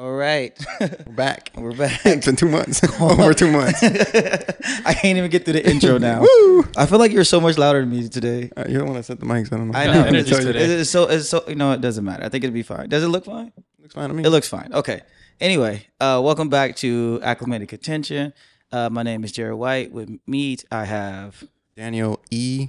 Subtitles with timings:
[0.00, 0.58] All right.
[0.80, 1.50] We're back.
[1.58, 2.00] We're back.
[2.06, 2.80] It's been two months.
[3.02, 3.82] Over two months.
[3.82, 6.22] I can't even get through the intro now.
[6.22, 6.64] Woo!
[6.74, 8.50] I feel like you're so much louder than me today.
[8.56, 9.52] Uh, you're the one that set the mics.
[9.52, 9.78] I don't know.
[9.78, 10.18] I Got know.
[10.18, 10.58] It's, today.
[10.58, 12.24] it's so it's so you know it doesn't matter.
[12.24, 12.88] I think it'll be fine.
[12.88, 13.52] Does it look fine?
[13.78, 14.24] Looks fine to me.
[14.24, 14.72] It looks fine.
[14.72, 15.02] Okay.
[15.38, 18.32] Anyway, uh, welcome back to Acclimated Contention.
[18.72, 19.92] Uh, my name is Jarrett White.
[19.92, 21.44] With me, I have
[21.76, 22.68] Daniel E.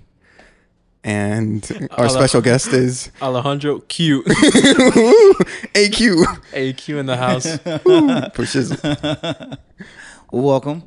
[1.04, 2.20] And our Hello.
[2.20, 4.22] special guest is Alejandro Q.
[5.74, 6.24] AQ.
[6.54, 7.58] AQ in the house.
[8.34, 8.80] Pushes.
[10.32, 10.84] welcome.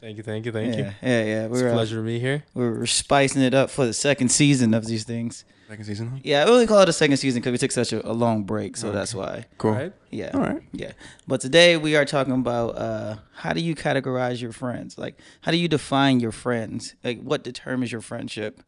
[0.00, 0.84] Thank you, thank you, thank yeah, you.
[1.02, 1.44] yeah, yeah.
[1.44, 2.42] It's a We're uh, pleasure to be here.
[2.54, 5.44] we're spicing it up for the second season of these things.
[5.68, 6.08] Second season.
[6.08, 6.16] huh?
[6.22, 8.44] Yeah, I only call it a second season because we took such a, a long
[8.44, 9.44] break, so that's why.
[9.58, 9.72] Cool.
[9.72, 9.92] Right?
[10.10, 10.30] Yeah.
[10.32, 10.62] All right.
[10.72, 10.92] Yeah.
[11.28, 14.96] But today we are talking about uh, how do you categorize your friends?
[14.96, 16.94] Like, how do you define your friends?
[17.04, 18.62] Like, what determines your friendship?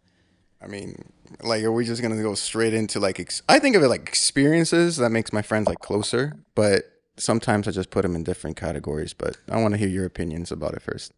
[0.63, 1.03] I mean,
[1.43, 3.19] like, are we just gonna go straight into like?
[3.19, 6.85] Ex- I think of it like experiences that makes my friends like closer, but
[7.17, 9.13] sometimes I just put them in different categories.
[9.13, 11.13] But I want to hear your opinions about it first.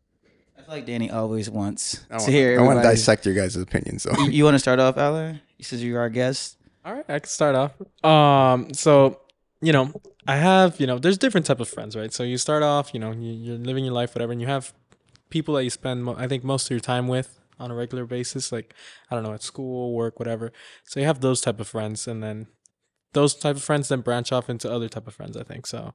[0.57, 2.61] I feel like Danny always wants I to want, hear.
[2.61, 4.05] I want to dissect your guys' opinions.
[4.05, 5.41] So You, you want to start off, Alan?
[5.61, 6.57] Since you're our guest.
[6.85, 7.73] All right, I can start off.
[8.05, 9.21] Um, so
[9.61, 9.93] you know,
[10.27, 12.13] I have you know, there's different type of friends, right?
[12.13, 14.73] So you start off, you know, you, you're living your life, whatever, and you have
[15.31, 18.53] people that you spend, I think, most of your time with on a regular basis,
[18.53, 18.75] like
[19.11, 20.53] I don't know, at school, work, whatever.
[20.85, 22.47] So you have those type of friends, and then
[23.13, 25.37] those type of friends then branch off into other type of friends.
[25.37, 25.95] I think so.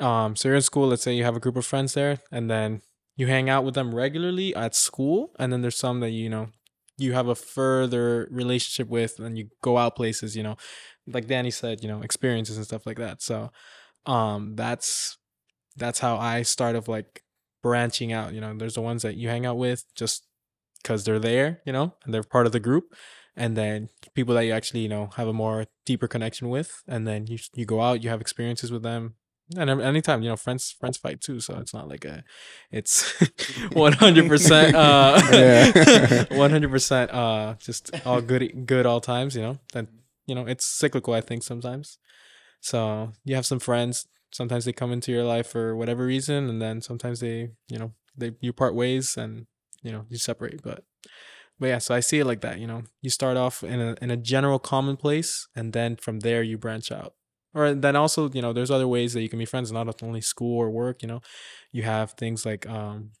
[0.00, 0.88] Um, so you're in school.
[0.88, 2.82] Let's say you have a group of friends there, and then
[3.16, 6.48] you hang out with them regularly at school, and then there's some that you know
[6.96, 10.56] you have a further relationship with and you go out places you know
[11.06, 13.50] like danny said you know experiences and stuff like that so
[14.06, 15.18] um that's
[15.76, 17.22] that's how i start of like
[17.62, 20.26] branching out you know there's the ones that you hang out with just
[20.84, 22.94] because they're there you know and they're part of the group
[23.34, 27.08] and then people that you actually you know have a more deeper connection with and
[27.08, 29.14] then you you go out you have experiences with them
[29.56, 32.22] and anytime you know friends friends fight too so it's not like a
[32.70, 33.12] it's
[33.72, 35.18] 100% uh
[36.30, 39.88] 100% uh just all good good all times you know then
[40.26, 41.98] you know it's cyclical i think sometimes.
[42.60, 46.60] So you have some friends sometimes they come into your life for whatever reason and
[46.60, 49.46] then sometimes they you know they you part ways and
[49.84, 50.82] you know you separate but
[51.60, 53.96] but yeah so i see it like that you know you start off in a
[54.02, 57.14] in a general commonplace and then from there you branch out.
[57.56, 60.20] Or then also you know there's other ways that you can be friends not only
[60.20, 61.20] school or work you know
[61.70, 63.12] you have things like um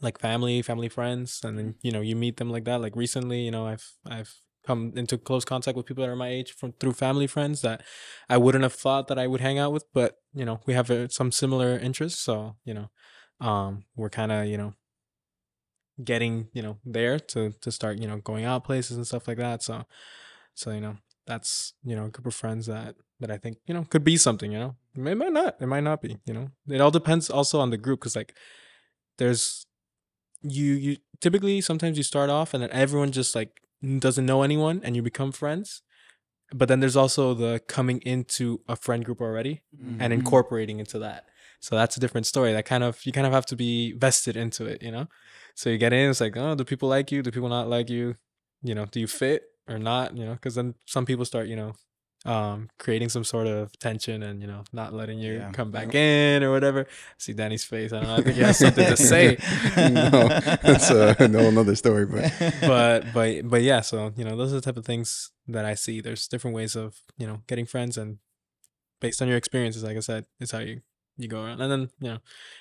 [0.00, 2.80] like family family friends and then you know you meet them like that.
[2.80, 4.32] Like recently you know i've i've
[4.66, 7.82] come into close contact with people that are my age from through family friends that
[8.28, 10.90] i wouldn't have thought that i would hang out with but you know we have
[10.90, 12.88] uh, some similar interests so you know
[13.40, 14.72] um we're kind of you know
[16.02, 19.36] getting you know there to to start you know going out places and stuff like
[19.38, 19.62] that.
[19.62, 19.84] So
[20.54, 20.96] so you know
[21.26, 24.16] that's you know a group of friends that that i think you know could be
[24.16, 24.76] something you know?
[24.94, 26.50] It might not it might not be you know?
[26.68, 28.34] It all depends also on the group because like
[29.18, 29.66] there's
[30.42, 33.60] you you typically sometimes you start off and then everyone just like
[33.98, 35.82] doesn't know anyone and you become friends
[36.54, 39.62] but then there's also the coming into a friend group already
[39.98, 40.18] and Mhm.
[40.18, 41.24] incorporating into that
[41.64, 44.34] so that's a different story that kind of you kind of have to be vested
[44.36, 45.06] into it you know?
[45.54, 47.22] So you get in it's like oh do people like you?
[47.22, 48.16] Do people not like you?
[48.68, 49.40] You know do you fit
[49.72, 50.06] or not?
[50.18, 51.72] You know because then some people start you know
[52.34, 55.50] um creating some sort of tension and you know not letting you Yeah.
[55.58, 56.86] come back in or whatever.
[57.18, 59.24] See danny's face i don't know i think he has something to say.
[59.76, 60.10] No,
[60.64, 62.06] that's a whole another story.
[62.06, 62.32] But
[62.72, 65.74] but but but yeah so you know those are the type of things that i
[65.84, 66.00] see.
[66.00, 66.88] There's different ways of
[67.20, 68.18] you know getting friends and
[69.00, 70.80] based on your experiences like i said is how you
[71.16, 72.18] you go around and then you know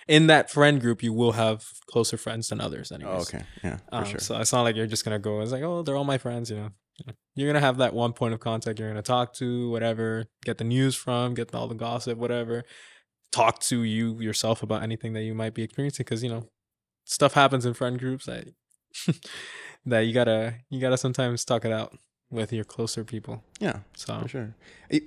[0.08, 3.34] in that friend group you will have closer friends than others anyways.
[3.34, 4.20] oh, okay, yeah, for um, sure.
[4.20, 6.50] so it's not like you're just gonna go it's like oh they're all my friends
[6.50, 6.70] you know?
[6.98, 10.26] You know, you're gonna have that one point of contact you're gonna talk to whatever
[10.46, 12.64] get the news from get all the gossip whatever
[13.32, 16.48] talk to you yourself about anything that you might be experiencing because you know
[17.06, 18.46] stuff happens in friend groups that
[19.86, 21.98] that you gotta you gotta sometimes talk it out
[22.34, 24.56] with your closer people yeah, so for sure.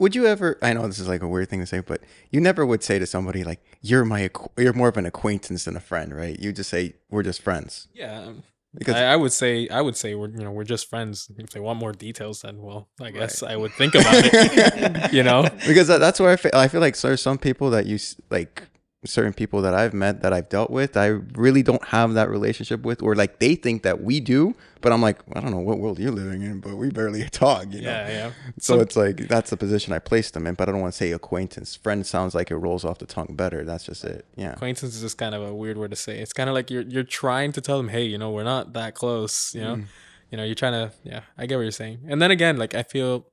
[0.00, 0.58] Would you ever?
[0.62, 2.00] I know this is like a weird thing to say, but
[2.30, 5.76] you never would say to somebody like, "You're my, you're more of an acquaintance than
[5.76, 6.38] a friend," right?
[6.40, 9.94] You just say, "We're just friends." yeah um, Because I, I would say I would
[9.94, 11.30] say we're you know we're just friends.
[11.36, 15.12] If they want more details, then well, I guess I would think about it.
[15.18, 17.98] you know, because that's where I feel, I feel like there's some people that you
[18.30, 18.62] like
[19.06, 22.82] certain people that I've met that I've dealt with I really don't have that relationship
[22.82, 25.78] with or like they think that we do but I'm like I don't know what
[25.78, 28.30] world you're living in but we barely talk you know yeah, yeah.
[28.58, 30.92] so Some- it's like that's the position I placed them in but I don't want
[30.92, 34.26] to say acquaintance friend sounds like it rolls off the tongue better that's just it
[34.36, 36.18] yeah acquaintance is just kind of a weird word to say.
[36.18, 38.72] It's kind of like you're you're trying to tell them, hey, you know, we're not
[38.74, 39.54] that close.
[39.54, 39.84] You know, Mm.
[40.30, 40.92] you know, you're trying to.
[41.04, 42.00] Yeah, I get what you're saying.
[42.08, 43.26] And then again, like I feel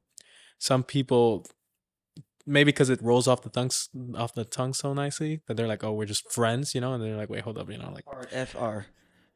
[0.59, 1.45] some people
[2.45, 3.71] maybe because it rolls off the tongue
[4.15, 7.03] off the tongue so nicely that they're like, oh, we're just friends, you know, and
[7.03, 8.85] they're like, wait, hold up, you know, like FR.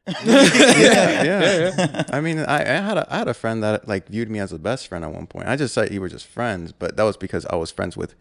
[0.25, 2.03] yeah, yeah.
[2.11, 4.53] I mean, I, I had a I had a friend that like viewed me as
[4.53, 5.49] a best friend at one point.
[5.49, 8.15] I just said you were just friends, but that was because I was friends with.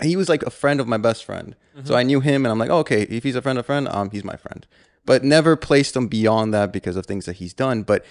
[0.00, 2.58] He was like a friend of my best friend, so I knew him, and I'm
[2.58, 4.66] like, oh, okay, if he's a friend of friend, um, he's my friend.
[5.04, 7.82] But never placed him beyond that because of things that he's done.
[7.82, 8.04] But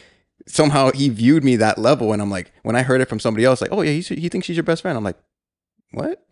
[0.47, 3.45] somehow he viewed me that level, and I'm like, when I heard it from somebody
[3.45, 4.97] else, like, oh yeah, he he thinks he's your best friend.
[4.97, 5.17] I'm like,
[5.91, 6.25] what?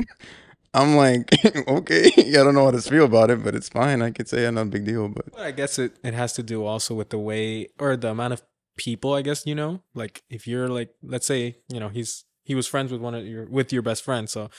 [0.74, 1.30] I'm like,
[1.68, 4.02] okay, I don't know how to feel about it, but it's fine.
[4.02, 6.34] I could say I'm not a big deal, but But I guess it, it has
[6.34, 8.44] to do also with the way or the amount of
[8.78, 12.56] people, I guess, you know, like if you're like, let's say, you know, he's, he
[12.56, 14.30] was friends with one of your, with your best friend.
[14.30, 14.50] So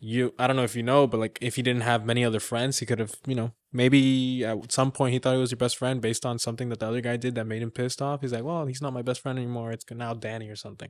[0.00, 2.40] you, I don't know if you know, but like if he didn't have many other
[2.40, 5.56] friends, he could have, you know, maybe at some point he thought he was your
[5.58, 8.20] best friend based on something that the other guy did that made him pissed off.
[8.22, 9.72] He's like, well, he's not my best friend anymore.
[9.72, 10.88] It's now Danny or something,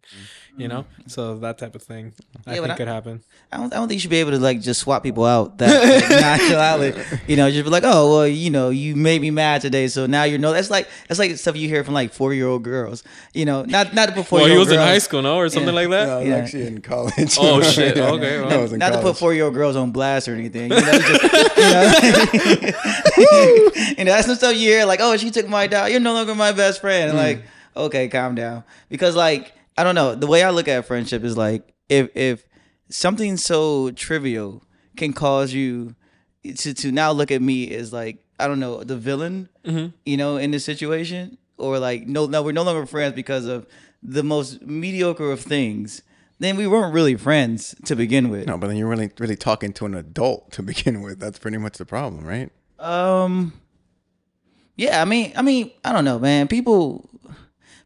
[0.56, 0.82] you know?
[0.82, 1.08] Mm-hmm.
[1.08, 2.12] So that type of thing
[2.46, 3.22] I Yeah, but think I- could happen.
[3.50, 5.58] I don't, I don't think you should be able to like just swap people out
[5.58, 6.10] that like,
[6.50, 7.02] nonchalantly.
[7.26, 10.06] You know, just be like, oh well, you know, you made me mad today, so
[10.06, 10.52] now you know.
[10.52, 13.02] That's like that's like stuff you hear from like four year old girls.
[13.34, 14.40] You know, not not before.
[14.40, 16.08] Well, he was in high school, no, or something like that.
[16.08, 16.36] I was Yeah.
[16.36, 17.36] actually in college.
[17.38, 17.96] Oh, shit.
[17.96, 18.52] Okay, well.
[18.52, 20.70] I was in not to put four year old girls on blast or anything.
[20.72, 22.65] You know, just, you know,
[24.04, 25.90] know, that's some stuff you hear like, oh, she took my dog.
[25.90, 27.12] You're no longer my best friend.
[27.12, 27.16] Hmm.
[27.16, 27.42] Like,
[27.76, 28.64] okay, calm down.
[28.88, 30.14] Because like, I don't know.
[30.14, 32.44] The way I look at friendship is like, if if
[32.88, 34.62] something so trivial
[34.96, 35.94] can cause you
[36.44, 39.88] to to now look at me as like, I don't know, the villain, Mm-hmm.
[40.04, 43.66] you know, in this situation, or like, no, no, we're no longer friends because of
[44.02, 46.02] the most mediocre of things.
[46.38, 48.46] Then we weren't really friends to begin with.
[48.46, 51.18] No, but then you're really really talking to an adult to begin with.
[51.18, 52.50] That's pretty much the problem, right?
[52.78, 53.52] Um.
[54.76, 56.48] Yeah, I mean, I mean, I don't know, man.
[56.48, 57.08] People,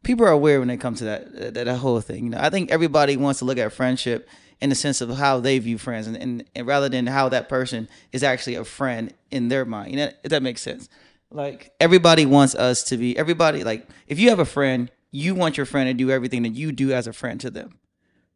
[0.02, 2.24] people are weird when it comes to that, that that whole thing.
[2.24, 4.28] You know, I think everybody wants to look at friendship
[4.60, 7.48] in the sense of how they view friends, and, and, and rather than how that
[7.48, 9.92] person is actually a friend in their mind.
[9.92, 10.88] You know, if that makes sense.
[11.30, 13.16] Like everybody wants us to be.
[13.16, 16.54] Everybody like if you have a friend, you want your friend to do everything that
[16.54, 17.78] you do as a friend to them.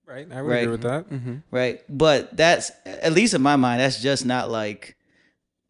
[0.06, 0.26] Right.
[0.30, 0.58] I would Right.
[0.62, 1.06] agree with that.
[1.50, 1.80] right?
[1.88, 4.96] But that's at least in my mind, that's just not like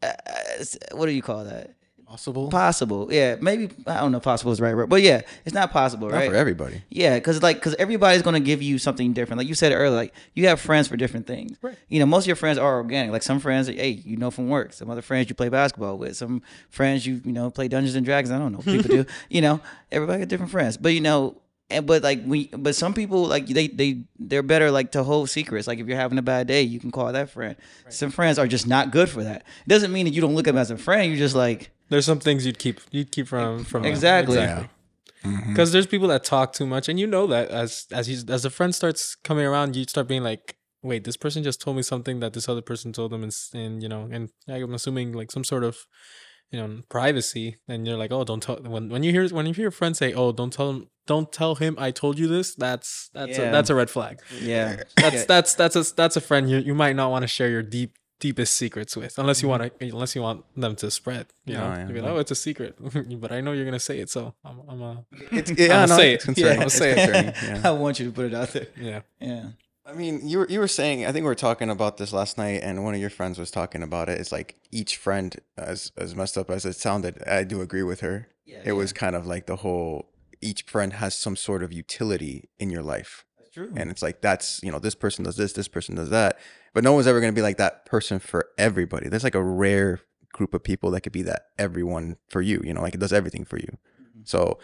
[0.03, 0.11] uh,
[0.91, 1.71] what do you call that?
[2.05, 2.49] Possible.
[2.49, 3.35] Possible, yeah.
[3.41, 4.19] Maybe I don't know.
[4.19, 6.29] if Possible is the right word, but yeah, it's not possible, Not right?
[6.29, 6.83] for everybody.
[6.89, 9.39] Yeah, because like because everybody's gonna give you something different.
[9.39, 11.57] Like you said earlier, like you have friends for different things.
[11.63, 11.75] Right.
[11.89, 13.11] You know, most of your friends are organic.
[13.11, 14.71] Like some friends, hey, you know from work.
[14.73, 16.15] Some other friends you play basketball with.
[16.15, 18.31] Some friends you you know play Dungeons and Dragons.
[18.31, 18.59] I don't know.
[18.59, 19.05] what People do.
[19.29, 19.59] You know,
[19.91, 20.77] everybody got different friends.
[20.77, 21.35] But you know,
[21.69, 25.29] and but like we, but some people like they they they're better like to hold
[25.29, 25.67] secrets.
[25.67, 27.55] Like if you're having a bad day, you can call that friend.
[27.89, 29.37] Some friends are just not good for that.
[29.37, 31.09] it Doesn't mean that you don't look at them as a friend.
[31.09, 33.91] You're just like There's some things you'd keep you'd keep from from them.
[33.91, 34.37] Exactly.
[34.37, 34.69] exactly.
[35.23, 35.49] Mm-hmm.
[35.49, 38.45] Because there's people that talk too much, and you know that as as you as
[38.45, 41.81] a friend starts coming around, you start being like, wait, this person just told me
[41.81, 45.31] something that this other person told them, and, and you know, and I'm assuming like
[45.31, 45.87] some sort of
[46.51, 49.53] you know privacy, and you're like, oh, don't tell when when you hear when you
[49.53, 52.55] hear your friend say, oh, don't tell him, don't tell him I told you this.
[52.55, 53.49] That's that's Yeah.
[53.49, 54.19] a, that's a red flag.
[54.41, 54.83] yeah.
[54.97, 57.63] That's that's that's a that's a friend you you might not want to share your
[57.63, 59.59] deep deepest secrets with unless you mm-hmm.
[59.63, 62.01] want to unless you want them to spread you Yeah, know yeah, You'd be yeah.
[62.05, 62.73] like, oh it's a secret
[63.21, 65.97] but i know you're gonna say it so i'm, I'm a It's, I'm gonna no,
[65.97, 66.21] say it.
[66.21, 66.57] concerning.
[66.57, 67.35] Yeah, I'll say it.
[67.43, 67.61] yeah.
[67.65, 68.67] I want you to put it out there.
[68.79, 69.47] yeah Yeah.
[69.87, 72.37] I mean, you were you were saying I think we were talking about this last
[72.37, 74.19] night, and one of your friends was talking about it.
[74.19, 77.99] It's like each friend, as as messed up as it sounded, I do agree with
[78.01, 78.27] her.
[78.45, 80.09] Yeah, it was kind of like the whole
[80.41, 83.73] each friend has some sort of utility in your life, That's true.
[83.75, 86.39] and it's like that's you know this person does this, this person does that,
[86.73, 89.07] but no one's ever going to be like that person for everybody.
[89.07, 90.01] There's like a rare
[90.33, 92.59] group of people that could be that everyone for you.
[92.63, 93.77] You know, like it does everything for you.
[94.01, 94.21] Mm-hmm.
[94.25, 94.57] So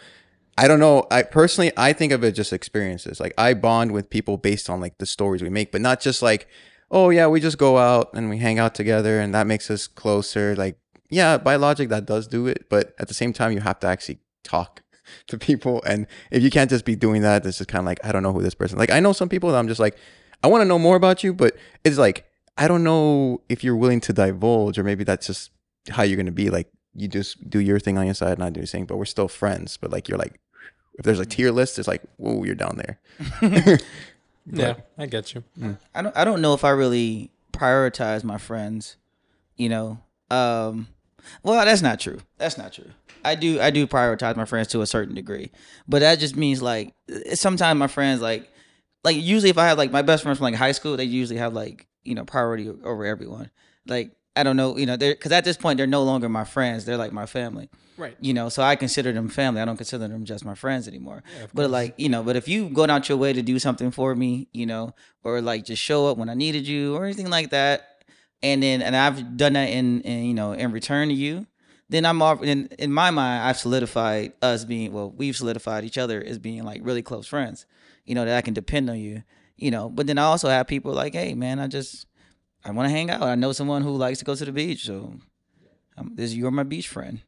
[0.58, 1.06] I don't know.
[1.10, 3.20] I personally, I think of it just experiences.
[3.20, 6.22] Like I bond with people based on like the stories we make, but not just
[6.22, 6.48] like,
[6.90, 9.86] oh yeah, we just go out and we hang out together and that makes us
[9.86, 10.54] closer.
[10.54, 10.78] Like,
[11.08, 13.86] yeah, by logic that does do it, but at the same time, you have to
[13.86, 14.82] actually talk
[15.26, 15.82] to people.
[15.86, 18.22] And if you can't just be doing that, this is kind of like I don't
[18.22, 18.78] know who this person.
[18.78, 19.96] Like I know some people that I'm just like,
[20.42, 22.26] I want to know more about you, but it's like
[22.58, 25.50] I don't know if you're willing to divulge, or maybe that's just
[25.88, 26.50] how you're gonna be.
[26.50, 29.04] Like you just do your thing on your side, and I do same, but we're
[29.06, 29.78] still friends.
[29.78, 30.38] But like you're like,
[30.94, 33.78] if there's a tier list, it's like, whoa, you're down there.
[34.46, 35.44] yeah i get you
[35.94, 38.96] I don't I don't know if I really prioritize my friends,
[39.56, 40.00] you know.
[40.30, 40.88] Um
[41.44, 42.18] well, that's not true.
[42.38, 42.90] That's not true.
[43.24, 45.50] I do I do prioritize my friends to a certain degree.
[45.86, 46.94] But that just means like
[47.34, 48.50] sometimes my friends like
[49.04, 51.38] like usually if I have like my best friends from like high school, they usually
[51.38, 53.50] have like, you know, priority over everyone.
[53.86, 56.44] Like I don't know, you know, they're because at this point they're no longer my
[56.44, 56.84] friends.
[56.84, 57.68] They're like my family.
[57.98, 58.16] Right.
[58.20, 59.60] You know, so I consider them family.
[59.60, 61.22] I don't consider them just my friends anymore.
[61.38, 63.90] Yeah, But like, you know, but if you go out your way to do something
[63.90, 67.28] for me, you know, or like just show up when I needed you or anything
[67.28, 68.04] like that,
[68.42, 71.46] and then and I've done that in, in you know, in return to you,
[71.90, 75.98] then I'm off in in my mind I've solidified us being well, we've solidified each
[75.98, 77.66] other as being like really close friends.
[78.06, 79.22] You know, that I can depend on you.
[79.56, 82.06] You know, but then I also have people like, hey man, I just
[82.64, 83.22] I want to hang out.
[83.22, 85.14] I know someone who likes to go to the beach, so
[85.96, 87.20] um, this you're my beach friend.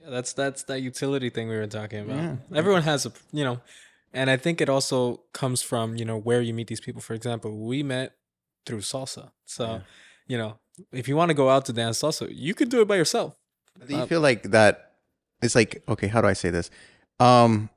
[0.00, 2.16] Yeah, that's that's that utility thing we were talking about.
[2.16, 2.36] Yeah.
[2.54, 3.60] Everyone has a you know,
[4.12, 7.00] and I think it also comes from you know where you meet these people.
[7.02, 8.14] For example, we met
[8.66, 9.80] through salsa, so Yeah.
[10.26, 10.58] you know
[10.92, 13.36] if you want to go out to dance salsa, you could do it by yourself.
[13.86, 14.92] Do you Uh, feel like that?
[15.42, 16.70] It's like okay, how do I say this?
[17.20, 17.68] Um,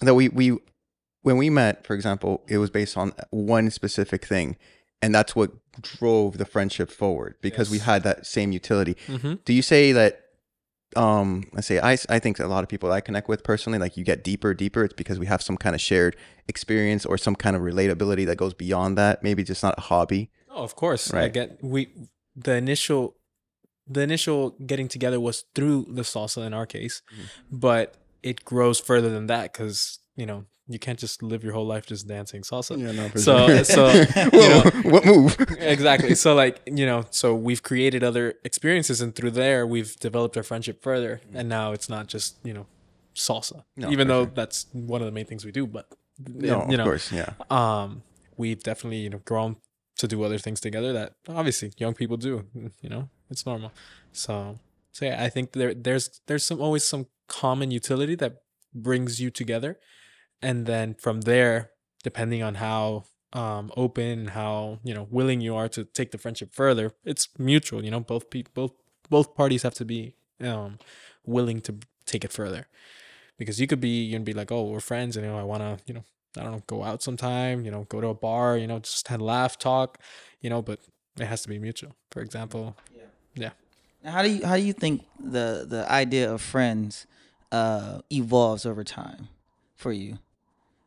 [0.00, 0.58] that we we
[1.22, 4.56] when we met, for example, it was based on one specific thing,
[5.02, 8.96] and that's what drove the friendship forward because we had that same utility.
[9.06, 9.34] Mm-hmm.
[9.44, 10.22] Do you say that?
[10.96, 13.96] Um, I say I I think a lot of people I connect with personally, like
[13.96, 14.82] you get deeper, deeper.
[14.84, 16.16] It's because we have some kind of shared
[16.48, 19.22] experience or some kind of relatability that goes beyond that.
[19.22, 20.30] Maybe just not a hobby.
[20.50, 21.14] Oh, of course.
[21.14, 21.32] I Right.
[21.32, 21.88] get we
[22.34, 23.14] the initial
[23.86, 27.02] the initial getting together was through the salsa in our case,
[27.52, 31.66] but it grows further than that because you know you can't just live your whole
[31.66, 32.78] life just dancing salsa.
[32.78, 33.64] Yeah, no, So- sure.
[33.64, 33.88] so,
[34.42, 35.36] you know- what move?
[35.58, 36.14] exactly.
[36.14, 40.42] So like you know, so we've created other experiences, and through there we've developed our
[40.50, 41.20] friendship further.
[41.34, 42.66] And now it's not just you know
[43.14, 44.32] salsa, No, even though sure.
[44.34, 45.66] that's one of the main things we do.
[45.66, 45.86] But
[46.26, 47.32] No, you of know, course, yeah.
[47.50, 48.02] um,
[48.36, 49.56] we've definitely you know grown
[49.98, 52.44] to do other things together that obviously young people do.
[52.80, 53.72] You know, it's normal.
[54.12, 54.58] So
[54.92, 58.32] so yeah, I think there there's there's some always some common utility that
[58.74, 59.78] brings you together,
[60.42, 61.70] and then from there,
[62.02, 66.52] depending on how um open how you know willing you are to take the friendship
[66.52, 67.84] further, it's mutual.
[67.84, 68.72] You know, both people both
[69.08, 70.78] both parties have to be um
[71.24, 72.66] willing to take it further
[73.38, 75.42] because you could be you can be like oh we're friends and you know i
[75.42, 76.02] want to you know
[76.36, 79.06] i don't know go out sometime you know go to a bar you know just
[79.08, 79.98] have laugh talk
[80.40, 80.80] you know but
[81.18, 82.74] it has to be mutual for example
[83.34, 83.50] yeah.
[84.02, 87.06] Now, how do you how do you think the the idea of friends
[87.52, 89.28] uh, evolves over time
[89.76, 90.18] for you?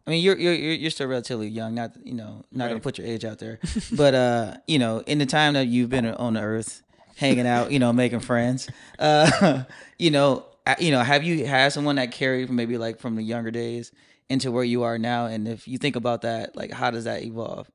[0.06, 1.76] I mean, you're you're you're still relatively young.
[1.76, 3.60] Not you know not gonna put your age out there,
[3.94, 6.82] but uh, you know, in the time that you've been on the earth,
[7.16, 8.70] hanging out, you know, making friends,
[9.00, 9.64] uh,
[9.98, 10.46] you know,
[10.80, 13.92] you know, have you had someone that carried from maybe like from the younger days
[14.30, 15.26] into where you are now?
[15.28, 17.70] And if you think about that, like, how does that evolve?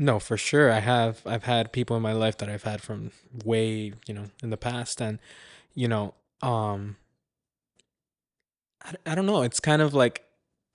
[0.00, 3.10] no for sure i have i've had people in my life that i've had from
[3.44, 5.18] way you know in the past and
[5.74, 6.96] you know um
[8.84, 10.22] I, I don't know it's kind of like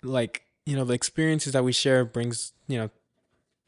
[0.04, 2.90] like you know the experiences that we share brings you know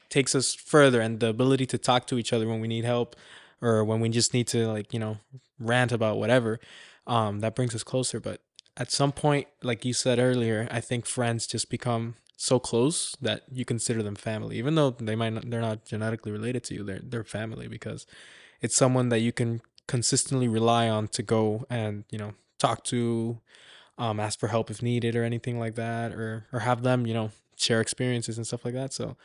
[0.08, 3.16] takes us further and the ability to talk to each other when we need help
[3.60, 5.18] or when we just need to like you know
[5.58, 6.60] rant about whatever
[7.06, 8.20] um that brings us closer.
[8.20, 8.40] But
[8.76, 13.42] at some point like you said earlier i think friends just become so close that
[13.50, 16.84] you consider them family even though they might not they're not genetically related to you.
[16.84, 18.06] They're they're family because
[18.60, 23.40] it's someone that you can consistently rely on to go and you know talk to
[23.98, 27.14] um ask for help if needed or anything like that or or have them you
[27.14, 28.92] know share experiences and stuff like that.
[28.92, 29.16] So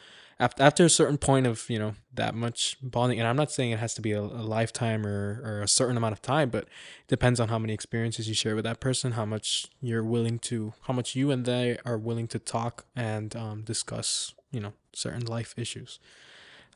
[0.42, 3.72] after after a certain point of you know that much bonding and i'm not saying
[3.72, 6.64] it has to be a, a lifetime or or a certain amount of time but
[6.64, 10.40] it depends on how many experiences you share with that person how much you're willing
[10.40, 14.74] to how much you and they are willing to talk and um, discuss you know
[14.94, 16.00] certain life issues.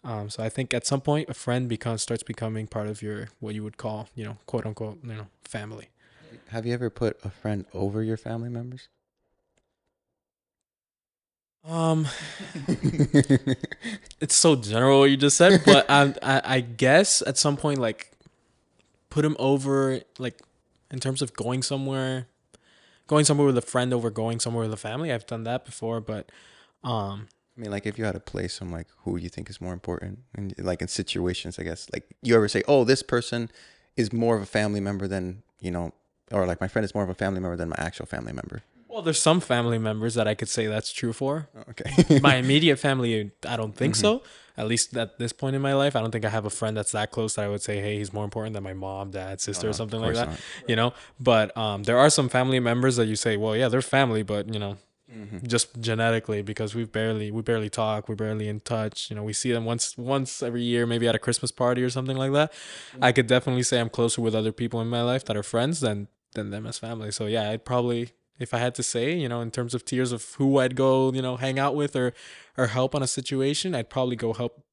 [0.04, 3.30] Um, so i think at some point a friend becomes starts becoming part of your
[3.40, 5.90] what you would call you know quote unquote you know family
[6.50, 8.88] Have you ever put a friend over your family members?
[11.68, 12.08] um
[14.22, 17.80] it's so general what you just said, but I, I I guess at some point
[17.80, 18.12] like
[19.10, 20.40] put him over like
[20.92, 22.28] in terms of going somewhere,
[23.08, 25.12] going somewhere with a friend over going somewhere with a family.
[25.12, 26.32] I've done that before, but
[26.84, 29.62] um I mean, like if you had to place some like who you think is
[29.62, 33.50] more important, and like in situations, I guess, like you ever say, "Oh, this person
[33.96, 35.94] is more of a family member than you know,"
[36.32, 38.64] or like my friend is more of a family member than my actual family member.
[38.88, 41.50] well, there's some family members that I could say that's true for.
[41.72, 42.20] Okay.
[42.22, 44.00] My immediate family, I don't think Mhm.
[44.00, 44.24] so.
[44.58, 46.78] At least at this point in my life, I don't think I have a friend
[46.78, 49.42] that's that close that I would say, "Hey, he's more important than my mom, dad,
[49.42, 50.40] sister, or something like that." not.
[50.66, 53.82] You know, but um, there are some family members that you say, "Well, yeah, they're
[53.82, 54.78] family," but you know,
[55.14, 55.46] Mhm.
[55.46, 59.34] just genetically because we barely we barely talk we're barely in touch you know we
[59.34, 62.52] see them once once every year maybe at a christmas party or something like that
[63.04, 65.80] i could definitely say i'm closer with other people in my life that are friends
[65.82, 69.28] than than them as family so yeah i'd probably if i had to say you
[69.28, 72.14] know in terms of tiers of who i'd go you know hang out with or
[72.58, 74.64] or help on a situation i'd probably go help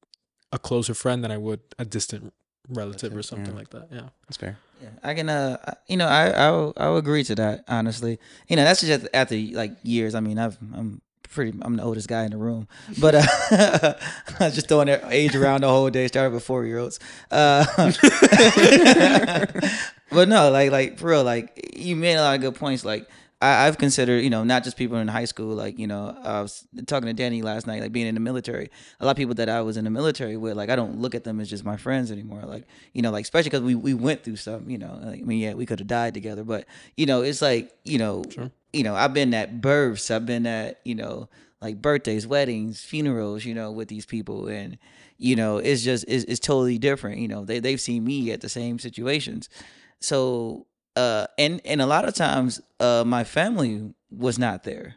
[0.51, 2.33] a closer friend than i would a distant
[2.69, 3.87] relative or something like that.
[3.91, 4.09] Yeah.
[4.27, 4.57] That's fair.
[4.81, 5.29] Yeah, I can.
[5.29, 7.63] Uh, you know, I I will, I will agree to that.
[7.67, 10.15] Honestly, you know, that's just after like years.
[10.15, 11.57] I mean, I've I'm pretty.
[11.61, 12.67] I'm the oldest guy in the room,
[12.99, 13.23] but uh,
[14.39, 16.07] I was just throwing their age around the whole day.
[16.07, 16.99] Started with four year olds.
[17.31, 17.65] Uh,
[20.13, 22.85] but no, like like for real, like you made a lot of good points.
[22.85, 23.07] Like
[23.43, 25.53] I, I've considered, you know, not just people in high school.
[25.53, 27.81] Like you know, I was talking to Danny last night.
[27.81, 28.69] Like being in the military,
[29.01, 31.13] a lot of people that I was in the military with, like I don't look
[31.13, 32.41] at them as just my friends anymore.
[32.45, 34.61] Like you know, like especially because we we went through stuff.
[34.65, 36.65] You know, like, I mean, yeah, we could have died together, but
[36.95, 38.23] you know, it's like you know,
[38.71, 41.27] you know, I've been at births, I've been at you know,
[41.61, 43.43] like birthdays, weddings, funerals.
[43.43, 44.77] You know, with these people and.
[45.19, 47.19] You know, it's just it's, it's totally different.
[47.19, 49.47] You know, they they've seen me at the same situations,
[50.03, 54.95] so uh and and a lot of times uh my family was not there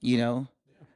[0.00, 0.46] you know?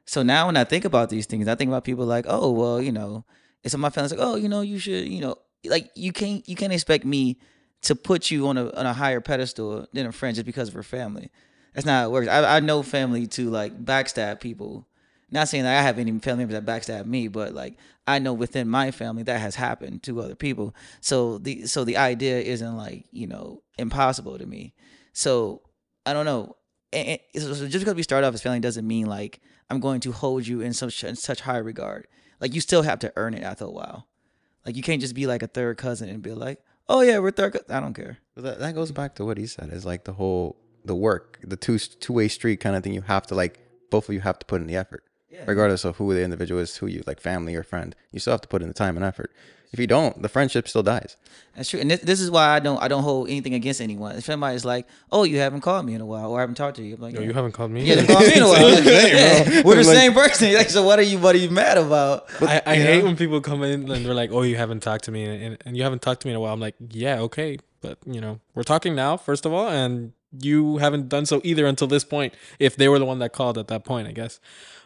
[0.05, 2.81] So now when i think about these things i think about people like oh well
[2.81, 3.23] you know
[3.63, 5.35] and so my family's like oh you know you should you know
[5.65, 7.37] like you can't you can't expect me
[7.83, 10.73] to put you on a on a higher pedestal than a friend just because of
[10.73, 11.31] her family.
[11.73, 12.27] That's not how it works.
[12.27, 14.87] I, I know family to like backstab people
[15.31, 18.33] not saying that I have any family members that backstab me, but like I know
[18.33, 20.75] within my family that has happened to other people.
[20.99, 24.73] So the so the idea isn't like you know impossible to me.
[25.13, 25.61] So
[26.05, 26.55] I don't know.
[26.93, 30.01] And, and so just because we start off as family doesn't mean like I'm going
[30.01, 32.07] to hold you in such in such high regard.
[32.41, 34.07] Like you still have to earn it after a while.
[34.65, 37.31] Like you can't just be like a third cousin and be like, oh yeah, we're
[37.31, 37.53] third.
[37.53, 37.75] Co-.
[37.75, 38.17] I don't care.
[38.35, 41.55] That, that goes back to what he said is like the whole the work, the
[41.55, 42.93] two two way street kind of thing.
[42.93, 43.59] You have to like
[43.89, 45.03] both of you have to put in the effort,
[45.45, 47.95] regardless of who the individual is, who you like, family or friend.
[48.11, 49.31] You still have to put in the time and effort.
[49.73, 51.15] If you don't, the friendship still dies.
[51.55, 54.17] That's true, and this, this is why I don't I don't hold anything against anyone.
[54.17, 56.75] If somebody's like, "Oh, you haven't called me in a while, or I haven't talked
[56.75, 57.83] to you," I'm like, No, "Yeah, you haven't called me.
[57.85, 59.53] you haven't called me in a while." That's what I'm saying, bro.
[59.55, 60.53] Yeah, We're the Like- same person.
[60.53, 61.19] Like, so what are you?
[61.19, 62.25] What are you mad about?
[62.41, 63.05] I, I hate know?
[63.05, 65.77] when people come in and they're like, "Oh, you haven't talked to me, and, and
[65.77, 68.41] you haven't talked to me in a while." I'm like, "Yeah, okay, but you know,
[68.55, 72.33] we're talking now, first of all, and you haven't done so either until this point.
[72.59, 74.39] If they were the one that called at that point, I guess.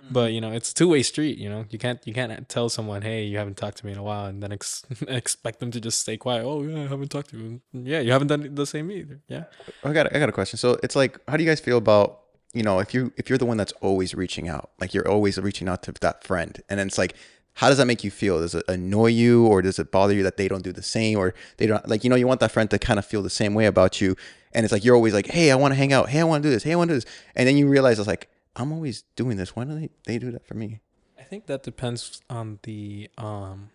[0.05, 0.13] Mm-hmm.
[0.13, 1.37] But you know, it's a two way street.
[1.37, 3.97] You know, you can't you can't tell someone, "Hey, you haven't talked to me in
[3.97, 6.43] a while," and then ex- expect them to just stay quiet.
[6.45, 7.61] Oh yeah, I haven't talked to you.
[7.73, 9.19] Yeah, you haven't done the same either.
[9.27, 9.45] Yeah.
[9.83, 10.57] I got I got a question.
[10.57, 12.21] So it's like, how do you guys feel about
[12.53, 15.37] you know if you if you're the one that's always reaching out, like you're always
[15.37, 17.15] reaching out to that friend, and then it's like,
[17.53, 18.39] how does that make you feel?
[18.39, 21.17] Does it annoy you, or does it bother you that they don't do the same,
[21.17, 23.29] or they don't like you know you want that friend to kind of feel the
[23.29, 24.15] same way about you,
[24.55, 26.41] and it's like you're always like, hey, I want to hang out, hey, I want
[26.43, 28.29] to do this, hey, I want to do this, and then you realize it's like
[28.55, 29.55] I'm always doing this.
[29.55, 30.79] Why don't they they do that for me?
[31.19, 33.69] I think that depends on the um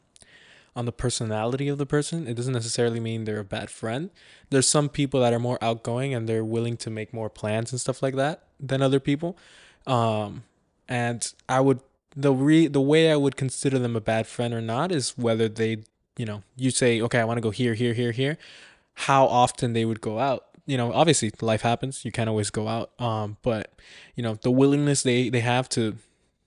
[0.75, 2.27] on the personality of the person.
[2.27, 4.11] It doesn't necessarily mean they're a bad friend.
[4.51, 7.81] There's some people that are more outgoing and they're willing to make more plans and
[7.81, 9.37] stuff like that than other people.
[9.87, 10.45] Um
[10.89, 11.81] and I would
[12.17, 15.49] the re the way I would consider them a bad friend or not is whether
[15.49, 15.85] they,
[16.17, 18.39] you know, you say, "Okay, I want to go here, here, here, here."
[18.95, 22.05] How often they would go out you know obviously life happens.
[22.07, 22.89] You can't always go out.
[23.09, 23.65] Um but
[24.17, 25.83] you know the willingness they they have to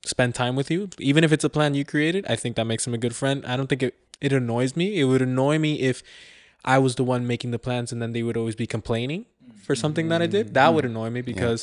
[0.05, 2.83] spend time with you even if it's a plan you created i think that makes
[2.85, 3.37] them a good friend.
[3.45, 4.99] I don't think it it annoys me.
[4.99, 6.03] It would annoy me if
[6.65, 9.25] i was the one making the plans and then they would always be complaining
[9.65, 10.53] for something that i did.
[10.53, 11.61] That would annoy me because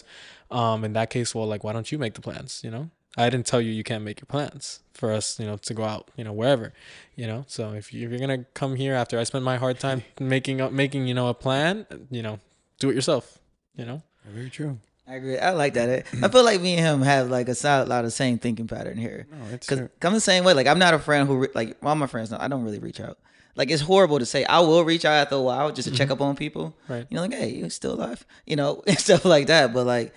[0.51, 2.85] um in that case well like why don't you make the plans you know?
[3.16, 5.85] I didn't tell you you can't make your plans for us you know to go
[5.85, 6.73] out you know wherever
[7.20, 7.44] you know?
[7.49, 10.01] So if, you, if you're gonna come here after i spent my hard time
[10.37, 12.38] making up making you know a plan you know
[12.80, 13.38] do it yourself
[13.76, 14.78] you know Very true.
[15.10, 15.38] I agree.
[15.38, 16.06] I like that.
[16.22, 18.96] I feel like me and him have like a solid lot of same thinking pattern
[18.96, 19.26] here.
[19.28, 19.90] No, it's Cause true.
[20.02, 20.54] I'm the same way.
[20.54, 22.78] Like I'm not a friend who re- like all my friends know I don't really
[22.78, 23.18] reach out.
[23.56, 26.06] Like it's horrible to say I will reach out after a while just to check
[26.06, 26.12] mm-hmm.
[26.12, 26.76] up on people.
[26.88, 27.06] Right.
[27.10, 28.24] You know, like hey, you still alive?
[28.46, 29.74] You know, and stuff like that.
[29.74, 30.14] But like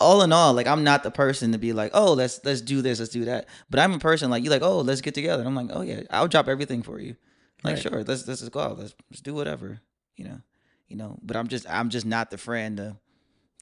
[0.00, 2.82] all in all, like I'm not the person to be like, oh, let's let's do
[2.82, 3.46] this, let's do that.
[3.70, 5.42] But I'm a person like you, like oh, let's get together.
[5.42, 7.14] And I'm like, oh yeah, I'll drop everything for you.
[7.62, 7.82] Like Right.
[7.82, 8.76] sure, let's let's just go out.
[8.76, 9.80] Let's, let's do whatever.
[10.16, 10.40] You know,
[10.88, 11.18] you know.
[11.22, 12.96] But I'm just I'm just not the friend to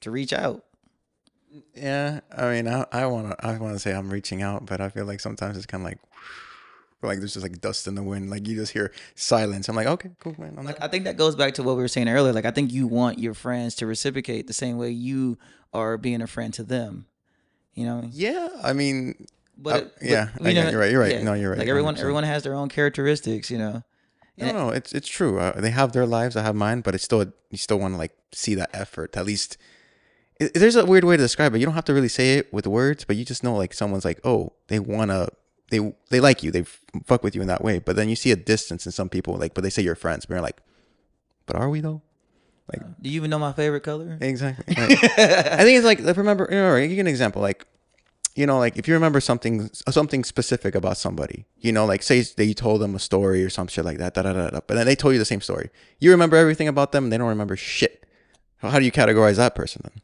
[0.01, 0.63] to reach out.
[1.73, 4.81] Yeah, I mean, I I want to I want to say I'm reaching out, but
[4.81, 5.99] I feel like sometimes it's kind of like
[7.01, 8.29] like there's just like dust in the wind.
[8.29, 9.69] Like you just hear silence.
[9.69, 10.55] I'm like, okay, cool, man.
[10.57, 12.33] I'm Like I think that goes back to what we were saying earlier.
[12.33, 15.37] Like I think you want your friends to reciprocate the same way you
[15.73, 17.05] are being a friend to them.
[17.73, 18.47] You know, yeah.
[18.63, 21.21] I mean, but, but, yeah, you know, you're right, you're right.
[21.21, 21.99] No, you're right, Like everyone, 100%.
[21.99, 23.51] everyone has their own characteristics.
[23.51, 23.83] You know,
[24.37, 25.39] no, no, it's it's true.
[25.39, 26.35] Uh, they have their lives.
[26.35, 29.15] I have mine, but it's still you still want to like see that effort.
[29.15, 29.57] At least
[30.39, 31.59] it, there's a weird way to describe it.
[31.59, 34.05] You don't have to really say it with words, but you just know like someone's
[34.05, 35.29] like, oh, they wanna.
[35.71, 36.51] They, they like you.
[36.51, 37.79] They f- fuck with you in that way.
[37.79, 40.27] But then you see a distance in some people, like, but they say you're friends.
[40.27, 40.61] But you're like,
[41.47, 42.03] but are we though?
[42.71, 44.17] Like, do you even know my favorite color?
[44.21, 44.75] Exactly.
[44.77, 46.47] I think it's like remember.
[46.51, 47.41] You know, give you an example.
[47.41, 47.65] Like,
[48.35, 52.21] you know, like if you remember something something specific about somebody, you know, like say
[52.21, 54.75] they told them a story or some shit like that, da da da da, but
[54.75, 55.69] then they told you the same story.
[55.99, 58.05] You remember everything about them, and they don't remember shit.
[58.57, 60.01] How do you categorize that person then?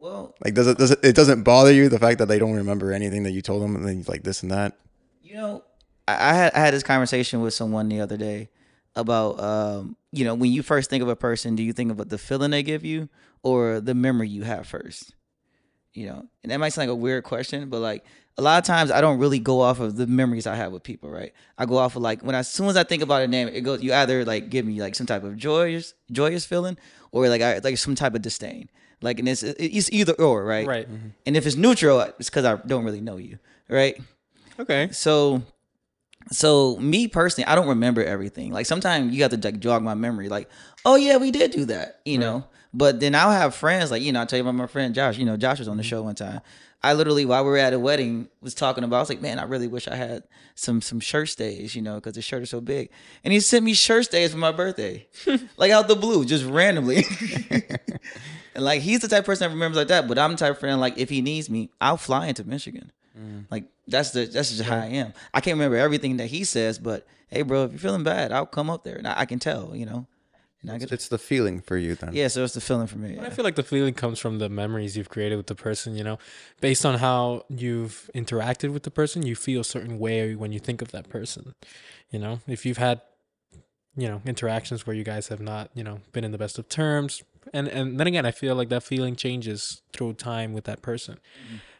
[0.00, 2.54] Well, Like, does it does it, it doesn't bother you the fact that they don't
[2.54, 4.78] remember anything that you told them, and then like this and that?
[5.22, 5.64] You know,
[6.08, 8.48] I, I had I had this conversation with someone the other day
[8.96, 12.08] about um, you know, when you first think of a person, do you think about
[12.08, 13.10] the feeling they give you
[13.42, 15.14] or the memory you have first?
[15.92, 18.04] You know, and that might sound like a weird question, but like
[18.38, 20.82] a lot of times I don't really go off of the memories I have with
[20.82, 21.32] people, right?
[21.58, 23.48] I go off of like when I, as soon as I think about a name,
[23.48, 26.78] it goes you either like give me like some type of joyous joyous feeling
[27.12, 28.68] or like I like some type of disdain.
[29.02, 30.66] Like and it's it's either or, right?
[30.66, 30.90] Right.
[30.90, 31.08] Mm-hmm.
[31.26, 34.00] And if it's neutral, it's because I don't really know you, right?
[34.58, 34.90] Okay.
[34.92, 35.42] So,
[36.30, 38.52] so me personally, I don't remember everything.
[38.52, 40.28] Like sometimes you have to like jog my memory.
[40.28, 40.50] Like,
[40.84, 42.44] oh yeah, we did do that, you know.
[42.72, 45.18] But then I'll have friends like you know I tell you about my friend Josh.
[45.18, 45.88] You know, Josh was on the mm-hmm.
[45.88, 46.40] show one time.
[46.82, 48.96] I literally while we were at a wedding was talking about.
[48.96, 50.22] I was like, man, I really wish I had
[50.54, 52.90] some some shirt stays, you know, because the shirt is so big.
[53.22, 55.06] And he sent me shirt stays for my birthday,
[55.56, 57.04] like out the blue, just randomly.
[57.50, 60.08] and like he's the type of person that remembers like that.
[60.08, 62.92] But I'm the type of friend like if he needs me, I'll fly into Michigan.
[63.18, 63.44] Mm.
[63.50, 65.12] Like that's the that's just how I am.
[65.34, 68.46] I can't remember everything that he says, but hey, bro, if you're feeling bad, I'll
[68.46, 70.06] come up there and I, I can tell, you know.
[70.62, 72.10] And I get It's the feeling for you then.
[72.12, 73.18] yeah, so it's the feeling for me.
[73.18, 76.04] I feel like the feeling comes from the memories you've created with the person, you
[76.04, 76.18] know,
[76.60, 80.58] based on how you've interacted with the person, you feel a certain way when you
[80.58, 81.54] think of that person.
[82.10, 83.00] You know, if you've had,
[83.96, 86.68] you know, interactions where you guys have not, you know, been in the best of
[86.68, 87.22] terms.
[87.54, 91.18] And and then again, I feel like that feeling changes through time with that person.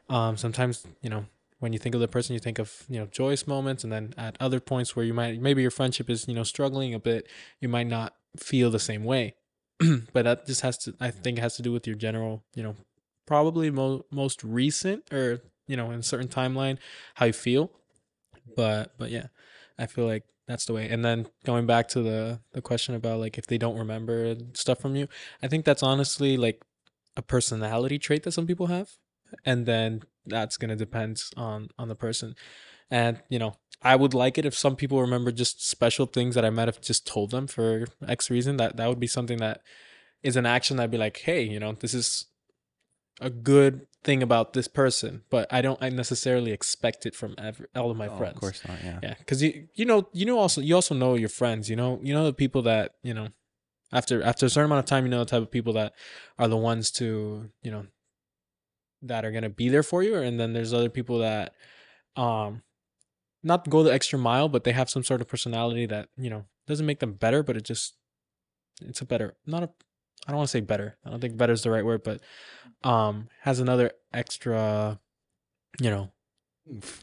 [0.08, 1.26] Um, sometimes, you know,
[1.58, 3.84] when you think of the person, you think of, you know, joyous moments.
[3.84, 6.94] And then at other points where you might, maybe your friendship is, you know, struggling
[6.94, 7.28] a bit,
[7.60, 9.34] you might not feel the same way.
[10.12, 12.62] but that just has to, I think it has to do with your general, you
[12.62, 12.76] know,
[13.26, 16.78] probably mo- most recent or, you know, in a certain timeline,
[17.14, 17.70] how you feel.
[18.56, 19.26] But, but yeah,
[19.78, 20.88] I feel like that's the way.
[20.88, 24.80] And then going back to the, the question about like if they don't remember stuff
[24.80, 25.08] from you,
[25.42, 26.62] I think that's honestly like
[27.16, 28.90] a personality trait that some people have
[29.44, 32.34] and then that's going to depend on on the person
[32.90, 36.44] and you know i would like it if some people remember just special things that
[36.44, 39.60] i might have just told them for x reason that that would be something that
[40.22, 42.26] is an action that'd be like hey you know this is
[43.20, 47.66] a good thing about this person but i don't i necessarily expect it from every,
[47.76, 48.78] all of my Oh, friends of course not.
[48.82, 48.98] Yeah.
[49.02, 52.00] yeah because you you know you know also you also know your friends you know
[52.02, 53.28] you know the people that you know
[53.92, 55.92] after after a certain amount of time you know the type of people that
[56.38, 57.86] are the ones to you know
[59.02, 61.54] that are going to be there for you and then there's other people that
[62.16, 62.62] um
[63.42, 66.44] not go the extra mile but they have some sort of personality that you know
[66.66, 67.94] doesn't make them better but it just
[68.82, 69.70] it's a better not a
[70.26, 72.20] i don't want to say better i don't think better is the right word but
[72.84, 74.98] um has another extra
[75.80, 76.10] you know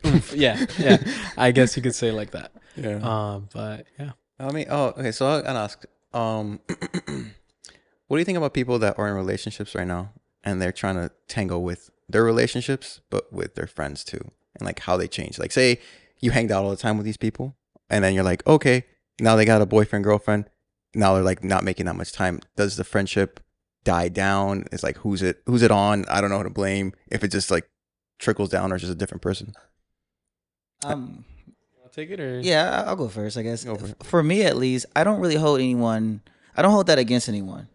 [0.05, 0.33] oomph.
[0.35, 0.97] yeah yeah
[1.37, 2.99] i guess you could say like that yeah.
[3.01, 5.11] um but yeah I mean, oh, okay.
[5.11, 6.59] So I'll I'll ask, um,
[8.07, 10.95] what do you think about people that are in relationships right now and they're trying
[10.95, 15.39] to tangle with their relationships, but with their friends too, and like how they change?
[15.39, 15.79] Like, say
[16.19, 17.55] you hanged out all the time with these people,
[17.89, 18.85] and then you're like, okay,
[19.19, 20.49] now they got a boyfriend, girlfriend.
[20.95, 22.39] Now they're like not making that much time.
[22.55, 23.39] Does the friendship
[23.83, 24.65] die down?
[24.71, 25.41] It's like who's it?
[25.45, 26.05] Who's it on?
[26.09, 26.93] I don't know who to blame.
[27.11, 27.69] If it just like
[28.19, 29.53] trickles down or it's just a different person.
[30.83, 31.25] Um,
[31.83, 33.63] i'll take it or yeah, I- I'll go first, I guess.
[33.63, 33.77] For.
[34.03, 36.21] For me, at least, I don't really hold anyone.
[36.55, 37.67] I don't hold that against anyone.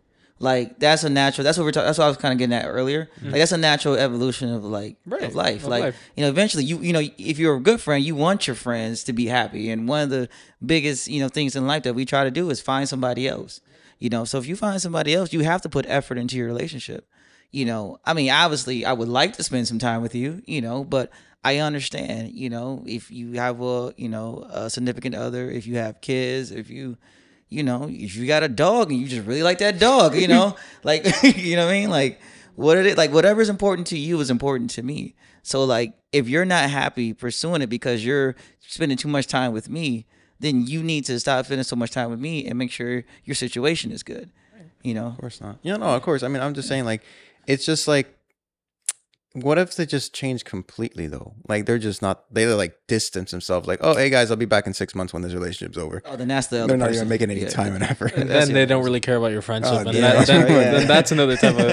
[0.43, 1.45] Like that's a natural.
[1.45, 1.87] That's what we're talking.
[1.87, 3.09] That's what I was kind of getting at earlier.
[3.17, 3.27] Mm-hmm.
[3.31, 5.63] Like that's a natural evolution of like Right, of life.
[5.63, 6.11] of like life.
[6.17, 9.05] you know, eventually you you know if you're a good friend, you want your friends
[9.05, 9.71] to be happy.
[9.71, 10.29] And one of the
[10.65, 13.61] biggest you know things in life that we try to do is find somebody else.
[14.01, 16.49] You know, so if you find somebody else, you have to put effort into your
[16.49, 17.09] relationship.
[17.53, 20.43] You know, I mean, obviously, I would like to spend some time with you.
[20.45, 21.11] You know, but
[21.45, 22.33] I understand.
[22.33, 26.51] You know, if you have a you know a significant other, if you have kids,
[26.51, 26.97] if you
[27.53, 30.29] you know, if you got a dog and you just really like that dog, you
[30.29, 31.91] know, like you know what I mean?
[31.91, 32.21] Like
[32.57, 35.15] what it like whatever's important to you is important to me.
[35.43, 39.69] So like if you're not happy pursuing it because you're spending too much time with
[39.69, 40.07] me,
[40.41, 43.35] then you need to stop spending so much time with me and make sure your
[43.35, 44.31] situation is good.
[44.83, 45.07] You know?
[45.07, 45.59] Of course not.
[45.63, 46.23] Yeah, no, of course.
[46.23, 47.03] I mean, I'm just saying, like,
[47.47, 48.19] it's just like,
[49.35, 51.35] what if they just change completely though?
[51.49, 52.25] Like, they're just not.
[52.33, 53.67] They like distance themselves.
[53.67, 56.03] Like, oh, hey guys, I'll be back in six months when this relationship's over.
[56.05, 57.01] Oh, then that's the other They're not person.
[57.01, 57.49] even making any Yeah.
[57.49, 58.13] time and effort.
[58.15, 60.01] and That's then the they other don't really care about your friendship, Oh, and yeah,
[60.01, 60.71] that, that's then, right, yeah.
[60.73, 61.65] then that's another type of uh,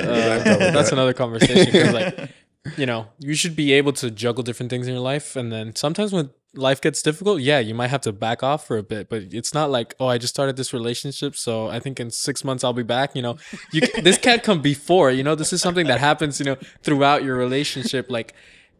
[0.45, 0.72] Yeah.
[0.72, 1.72] that's another conversation.
[1.72, 2.30] 'cause, like,
[2.78, 5.76] you know, you should be able to juggle different things in your life, and then
[5.76, 9.09] sometimes when life gets difficult, yeah, you might have to back off for a bit.
[9.09, 12.43] But it's not like, oh, I just started this relationship, so I think in six
[12.43, 13.15] months I'll be back.
[13.15, 13.38] You know,
[13.71, 15.12] you this can't come before.
[15.12, 16.39] You know, this is something that happens.
[16.39, 18.33] You know, throughout your relationship, like.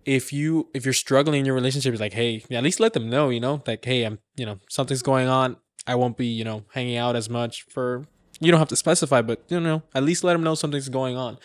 [0.05, 3.10] if you if you're struggling in your relationship, it's like, hey, at least let them
[3.10, 5.58] know, you know, like, hey, I'm, you know, something's going on.
[5.86, 8.05] I won't be, you know, hanging out as much for.
[8.39, 11.17] You don't have to specify, but you know, at least let them know something's going
[11.17, 11.38] on.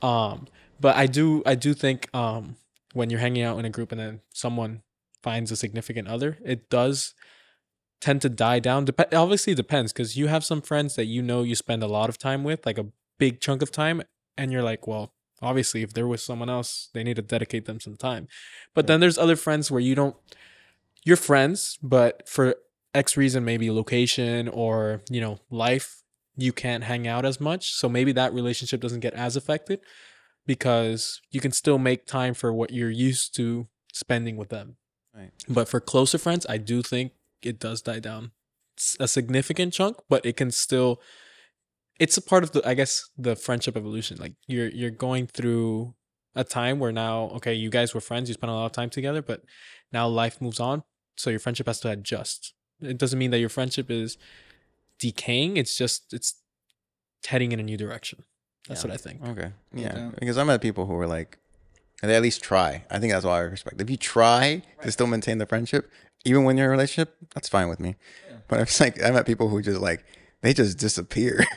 [0.00, 0.46] Um,
[0.80, 2.56] but I do, I do think, um,
[2.94, 4.82] when you're hanging out in a group and then someone
[5.26, 7.12] finds a significant other, it does
[8.00, 8.84] tend to die down.
[8.84, 11.88] Dep- obviously, it depends because you have some friends that you know you spend a
[11.88, 12.86] lot of time with, like a
[13.18, 14.02] big chunk of time,
[14.38, 17.80] and you're like, well, obviously, if they're with someone else, they need to dedicate them
[17.80, 18.28] some time.
[18.72, 20.14] But then there's other friends where you don't,
[21.04, 22.54] you're friends, but for
[22.94, 26.04] X reason, maybe location or, you know, life,
[26.36, 27.72] you can't hang out as much.
[27.72, 29.80] So maybe that relationship doesn't get as affected
[30.46, 34.76] because you can still make time for what you're used to spending with them.
[35.16, 35.30] Right.
[35.48, 38.32] But for closer friends, I do think it does die down
[39.00, 41.00] a significant chunk, but it can still
[41.98, 44.18] it's a part of the I guess the friendship evolution.
[44.18, 45.94] Like you're you're going through
[46.34, 48.90] a time where now okay, you guys were friends, you spent a lot of time
[48.90, 49.42] together, but
[49.92, 50.82] now life moves on,
[51.16, 52.52] so your friendship has to adjust.
[52.82, 54.18] It doesn't mean that your friendship is
[54.98, 56.34] decaying, it's just it's
[57.26, 58.24] heading in a new direction.
[58.68, 58.90] That's Yeah.
[58.90, 59.22] what I think.
[59.24, 59.52] Okay.
[59.72, 60.08] Yeah.
[60.08, 60.16] Okay.
[60.20, 61.38] Because I met people who were like,
[62.02, 62.84] and they at least try.
[62.90, 63.80] I think that's what I respect.
[63.80, 65.90] If you try to still maintain the friendship,
[66.24, 67.96] even when you're in a relationship, that's fine with me.
[68.48, 70.04] But it's like I met people who just like
[70.42, 71.44] they just disappear.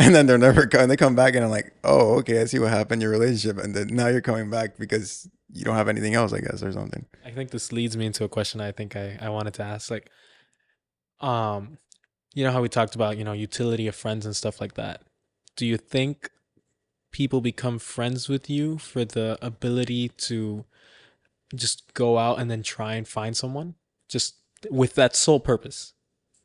[0.00, 0.88] And then they're never coming.
[0.88, 3.62] They come back and I'm like, oh, okay, I see what happened in your relationship.
[3.62, 6.72] And then now you're coming back because you don't have anything else, I guess, or
[6.72, 7.04] something.
[7.22, 9.90] I think this leads me into a question I think I, I wanted to ask.
[9.90, 10.08] Like,
[11.20, 11.76] um,
[12.32, 15.02] you know how we talked about, you know, utility of friends and stuff like that.
[15.54, 16.30] Do you think
[17.12, 20.64] people become friends with you for the ability to
[21.54, 23.74] just go out and then try and find someone?
[24.08, 24.36] Just
[24.70, 25.94] with that sole purpose.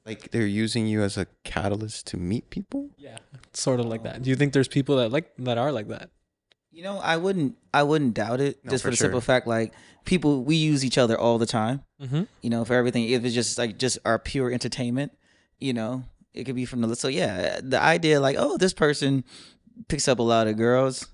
[0.06, 2.92] Like they're using you as a catalyst to meet people.
[2.98, 3.18] Yeah.
[3.54, 4.22] Sort of like that.
[4.22, 6.12] Do you think there's people that like that are like that?
[6.72, 9.48] You know, I wouldn't I wouldn't doubt it No, just for, for the simple fact
[9.48, 9.74] like
[10.04, 11.84] people we use each other all the time.
[12.02, 12.24] Mm-hmm.
[12.42, 15.12] You know, for everything if it's just like just our pure entertainment,
[15.60, 16.04] you know,
[16.36, 19.24] it could be from the so yeah, the idea like, oh, this person
[19.88, 21.08] picks up a lot of girls.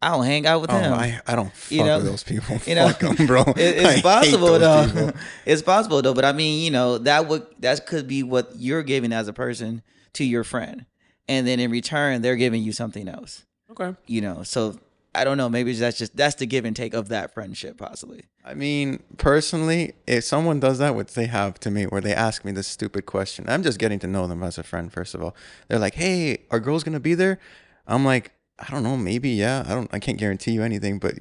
[0.00, 0.92] I don't hang out with Oh, him.
[0.92, 2.58] I, I don't fuck You know- with those people.
[2.66, 3.42] you know, fuck them, bro.
[3.56, 5.12] It- I it's hate possible though.
[5.46, 8.82] it's possible though, but I mean, you know, that would that could be what you're
[8.82, 9.82] giving as a person
[10.14, 10.86] to your friend,
[11.28, 13.44] and then in return, they're giving you something else.
[13.70, 13.96] Okay.
[14.06, 14.76] You know, so
[15.14, 15.48] I don't know.
[15.48, 18.24] Maybe that's just that's the give and take of that friendship, possibly.
[18.44, 22.44] I mean, personally, if someone does that, what they have to me, where they ask
[22.44, 24.92] me this stupid question, I'm just getting to know them as a friend.
[24.92, 25.36] First of all,
[25.68, 27.38] they're like, "Hey, are girls gonna be there?"
[27.86, 29.64] I'm like, "I don't know, maybe, yeah.
[29.66, 31.14] I don't, I can't guarantee you anything, but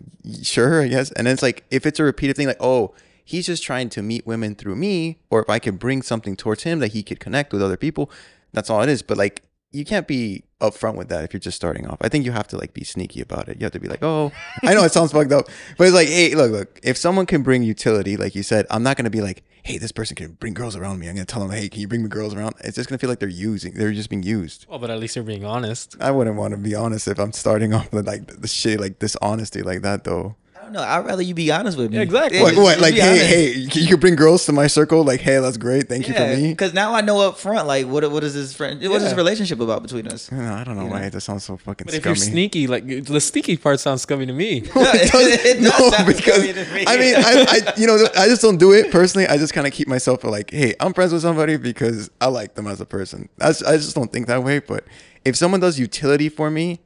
[0.44, 2.94] sure, I guess." And it's like, if it's a repeated thing, like, "Oh,
[3.24, 6.64] he's just trying to meet women through me," or if I could bring something towards
[6.64, 8.12] him that he could connect with other people,
[8.54, 9.02] that's all it is.
[9.02, 11.98] But like, you can't be upfront with that if you're just starting off.
[12.02, 13.58] I think you have to like be sneaky about it.
[13.60, 14.32] You have to be like, oh,
[14.64, 15.48] I know it sounds fucked up,
[15.78, 16.80] but it's like, hey, look, look.
[16.84, 19.92] If someone can bring utility, like you said, I'm not gonna be like, hey, this
[19.92, 21.08] person can bring girls around me.
[21.08, 22.56] I'm gonna tell them, hey, can you bring me girls around?
[22.64, 24.66] It's just gonna feel like they're using, they're just being used.
[24.70, 25.96] Well, but at least you're being honest.
[26.00, 29.00] I wouldn't want to be honest if I'm starting off with like the shit, like
[29.00, 30.36] dishonesty like that, though.
[30.62, 30.82] I don't know.
[30.84, 31.98] I'd rather you be honest with me.
[31.98, 32.38] Yeah, exactly.
[32.38, 32.52] Yeah, What?
[32.54, 32.70] just- what?
[32.78, 33.26] just Like, hey, honest.
[33.26, 35.04] hey, you can bring girls to my circle.
[35.04, 35.90] Like, hey, that's great.
[35.90, 36.50] Thank you for me.
[36.50, 38.80] Because now I know up front, like, what what is this friend?
[38.88, 40.32] What's this relationship about between us?
[40.32, 41.10] No, I don't know You why know?
[41.10, 42.16] that sounds so fucking But if scummy.
[42.16, 44.58] you're sneaky, like the sneaky part sounds scummy to me.
[44.66, 44.72] it
[45.12, 46.84] does- it does sound scummy me.
[46.86, 49.28] I mean, I, I, you know, I just don't do it personally.
[49.28, 52.54] I just kind of keep myself like, hey, I'm friends with somebody because I like
[52.54, 53.30] them as a person.
[53.38, 54.60] That's, I just don't think that way.
[54.60, 54.84] But
[55.26, 56.82] if someone does utility for me,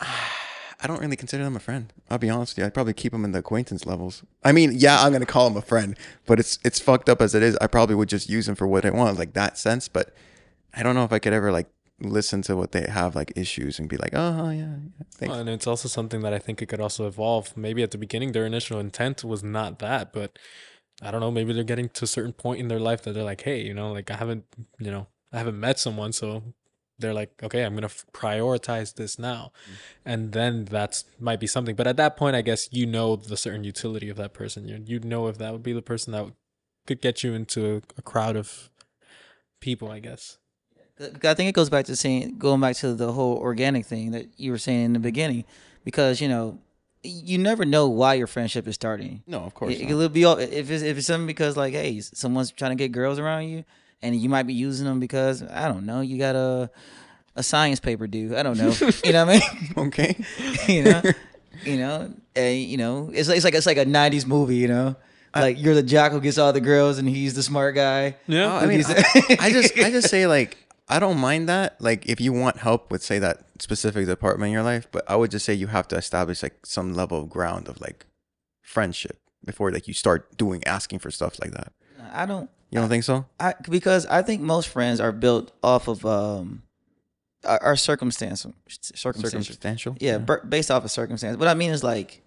[0.84, 1.90] I don't really consider them a friend.
[2.10, 2.66] I'll be honest with you.
[2.66, 4.22] I'd probably keep them in the acquaintance levels.
[4.44, 7.34] I mean, yeah, I'm gonna call them a friend, but it's it's fucked up as
[7.34, 7.56] it is.
[7.58, 9.88] I probably would just use them for what I want, like that sense.
[9.88, 10.14] But
[10.74, 11.68] I don't know if I could ever like
[12.00, 15.34] listen to what they have like issues and be like, oh yeah, yeah thanks.
[15.34, 17.56] And it's also something that I think it could also evolve.
[17.56, 20.38] Maybe at the beginning, their initial intent was not that, but
[21.00, 21.30] I don't know.
[21.30, 23.72] Maybe they're getting to a certain point in their life that they're like, hey, you
[23.72, 24.44] know, like I haven't,
[24.78, 26.42] you know, I haven't met someone, so
[26.98, 29.74] they're like, okay, I'm gonna f- prioritize this now, mm.
[30.04, 31.74] and then that's might be something.
[31.74, 34.68] But at that point, I guess you know the certain utility of that person.
[34.68, 36.34] You you know if that would be the person that would,
[36.86, 38.70] could get you into a crowd of
[39.60, 39.90] people.
[39.90, 40.38] I guess.
[41.00, 44.28] I think it goes back to saying, going back to the whole organic thing that
[44.36, 45.44] you were saying in the beginning,
[45.84, 46.60] because you know,
[47.02, 49.22] you never know why your friendship is starting.
[49.26, 49.74] no, of course.
[49.74, 49.90] It, not.
[49.90, 52.76] it could be all if it's if it's something because like, hey, someone's trying to
[52.76, 53.64] get girls around you,
[54.04, 56.70] and you might be using them because I don't know, you got a
[57.36, 58.36] a science paper due.
[58.36, 58.68] I don't know,
[59.04, 59.88] you know what I mean?
[59.88, 60.16] okay.
[60.68, 61.02] you know,
[61.64, 64.68] you know, and, you know, it's like it's like it's like a '90s movie, you
[64.68, 64.96] know.
[65.34, 68.14] Like you're the jock who gets all the girls, and he's the smart guy.
[68.28, 68.52] Yeah.
[68.52, 70.56] Oh, I mean, I, I just I just say like
[70.88, 71.80] I don't mind that.
[71.80, 75.16] Like if you want help with say that specific department in your life, but I
[75.16, 78.06] would just say you have to establish like some level of ground of like
[78.62, 81.72] friendship before like you start doing asking for stuff like that.
[82.12, 82.48] I don't.
[82.74, 83.24] You don't think so?
[83.38, 86.64] I because I think most friends are built off of um,
[87.44, 89.46] our, our circumstance, circumstances.
[89.46, 89.96] Circumstantial.
[90.00, 91.36] Yeah, bur- based off of circumstance.
[91.36, 92.22] What I mean is like,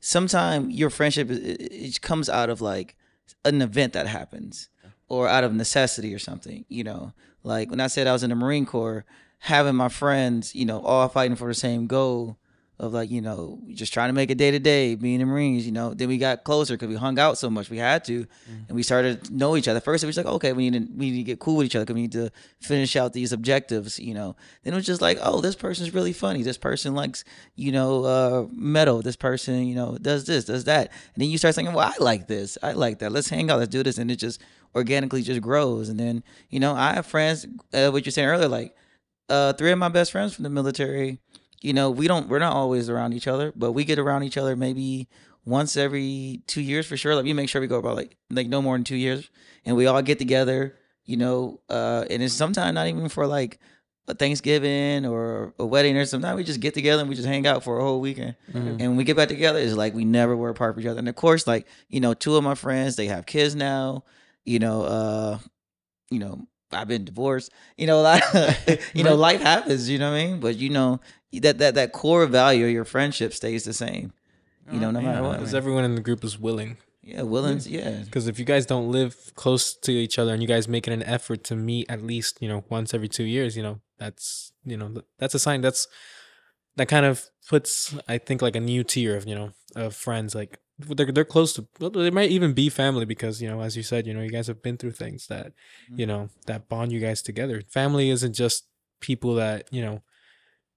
[0.00, 2.96] sometimes your friendship it it comes out of like
[3.44, 4.70] an event that happens,
[5.10, 6.64] or out of necessity or something.
[6.70, 9.04] You know, like when I said I was in the Marine Corps,
[9.40, 12.38] having my friends, you know, all fighting for the same goal
[12.78, 15.64] of like you know just trying to make it day to day being in marines
[15.64, 18.26] you know then we got closer because we hung out so much we had to
[18.68, 19.80] and we started to know each other.
[19.80, 21.76] First it was like okay we need to we need to get cool with each
[21.76, 22.30] other because we need to
[22.60, 24.34] finish out these objectives you know.
[24.62, 26.42] Then it was just like oh this person's really funny.
[26.42, 29.02] This person likes you know uh metal.
[29.02, 30.90] This person you know does this does that.
[31.14, 32.58] And then you start thinking well i like this.
[32.62, 33.12] I like that.
[33.12, 33.58] Let's hang out.
[33.58, 33.98] Let's do this.
[33.98, 34.40] And it just
[34.74, 35.88] organically just grows.
[35.88, 38.74] And then you know i have friends uh, what you're saying earlier like
[39.28, 41.20] uh three of my best friends from the military
[41.62, 44.36] you know, we don't we're not always around each other, but we get around each
[44.36, 45.08] other maybe
[45.44, 47.14] once every two years for sure.
[47.14, 49.30] Like we make sure we go about like like no more than two years,
[49.64, 50.76] and we all get together.
[51.04, 53.58] You know, uh, and it's sometimes not even for like
[54.08, 56.32] a Thanksgiving or a wedding or something.
[56.34, 58.36] We just get together and we just hang out for a whole weekend.
[58.52, 60.98] And when we get back together, it's like we never were apart from each other.
[60.98, 64.04] And of course, like you know, two of my friends they have kids now.
[64.44, 65.38] You know, uh,
[66.10, 67.50] you know, I've been divorced.
[67.76, 68.22] You know, lot.
[68.94, 69.88] you know, life happens.
[69.88, 70.40] You know what I mean?
[70.40, 71.00] But you know
[71.32, 74.12] that that that core value of your friendship stays the same.
[74.70, 75.38] You know, oh, no matter what.
[75.38, 76.76] Because everyone in the group is willing.
[77.02, 77.58] Yeah, willing.
[77.64, 80.94] Yeah, Because if you guys don't live close to each other and you guys making
[80.94, 84.52] an effort to meet at least you know once every two years, you know that's
[84.64, 85.60] you know that's a sign.
[85.62, 85.88] That's
[86.76, 90.34] that kind of puts I think like a new tier of you know of friends
[90.34, 93.76] like they're they're close to well, they might even be family because you know as
[93.76, 95.52] you said you know you guys have been through things that
[95.88, 97.62] you know that bond you guys together.
[97.68, 98.66] Family isn't just
[99.00, 100.02] people that you know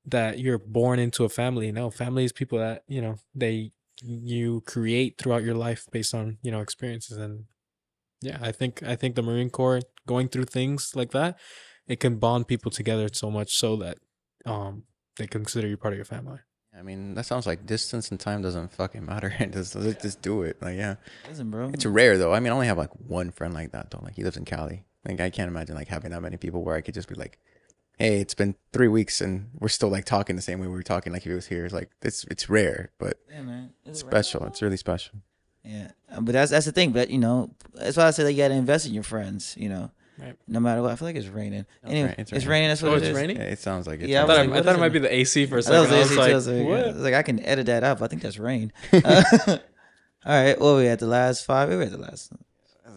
[0.05, 1.71] that you're born into a family.
[1.71, 3.71] No, family is people that you know they
[4.03, 7.45] you create throughout your life based on you know experiences and
[8.21, 11.37] yeah i think i think the marine corps going through things like that
[11.87, 13.97] it can bond people together so much so that
[14.45, 14.83] um
[15.17, 16.39] they consider you part of your family
[16.77, 19.33] I mean, that sounds like distance and time doesn't fucking matter.
[19.51, 20.61] just just do it.
[20.61, 20.95] Like, yeah,
[21.29, 21.69] listen, bro.
[21.73, 22.33] it's rare though.
[22.33, 24.01] I mean, I only have like one friend like that though.
[24.03, 24.83] Like, he lives in Cali.
[25.07, 27.39] Like, I can't imagine like having that many people where I could just be like,
[27.97, 30.83] "Hey, it's been three weeks and we're still like talking the same way we were
[30.83, 33.73] talking like if it was here." It's like it's it's rare, but yeah, man.
[33.85, 34.45] It's special.
[34.45, 35.19] It's really special.
[35.63, 36.91] Yeah, but that's that's the thing.
[36.91, 39.55] But you know, that's why I say that you got to invest in your friends.
[39.57, 40.36] You know, Right.
[40.47, 40.91] no matter what.
[40.91, 41.65] I feel like it's raining.
[41.86, 42.49] anyway, right, it's, it's raining.
[42.49, 42.69] raining.
[42.69, 43.15] That's what Oh, it it's is.
[43.15, 43.38] raining?
[43.38, 44.10] Yeah, it sounds like it.
[44.10, 45.45] Yeah, i I thought, was like, I what thought is it might be the ac
[45.47, 46.80] for a I second was, i was like, I was like, what?
[46.80, 48.01] I was like, I can edit that up.
[48.01, 48.71] I think that's rain.
[48.93, 49.58] Uh, all
[50.25, 50.60] right.
[50.60, 51.69] Well, we had the last five.
[51.69, 52.32] We were at the last.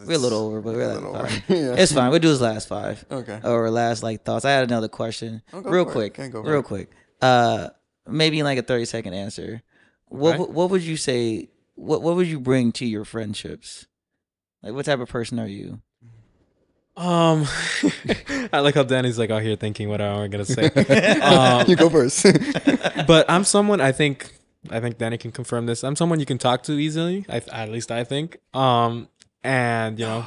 [0.06, 1.42] We're a little over, but we're at the five.
[1.48, 1.74] yeah.
[1.82, 2.10] It's fine.
[2.12, 3.04] We'll do his last five.
[3.10, 3.40] Okay.
[3.42, 4.44] Or last like thoughts.
[4.44, 5.42] I had another question.
[5.52, 5.92] Oh, go real for it.
[6.14, 6.18] quick.
[6.20, 6.64] Okay, go for real it.
[6.66, 6.90] quick.
[7.20, 7.70] Uh,
[8.06, 9.60] maybe in like a thirty second answer.
[10.06, 10.38] What Okay.
[10.38, 11.48] would- what would you say?
[11.74, 13.86] What what would you bring to your friendships?
[14.62, 15.80] Like, what type of person are you?
[16.98, 17.46] Um
[18.52, 20.66] i like how danny's like out here thinking what am i gonna say
[21.22, 22.26] um, you go first.
[23.06, 24.32] but I'm someone I think
[24.70, 25.84] I think Danny can confirm this.
[25.84, 27.24] I'm someone you can talk to easily.
[27.28, 28.38] I, at least I think.
[28.52, 29.08] Um,
[29.44, 30.26] and you know,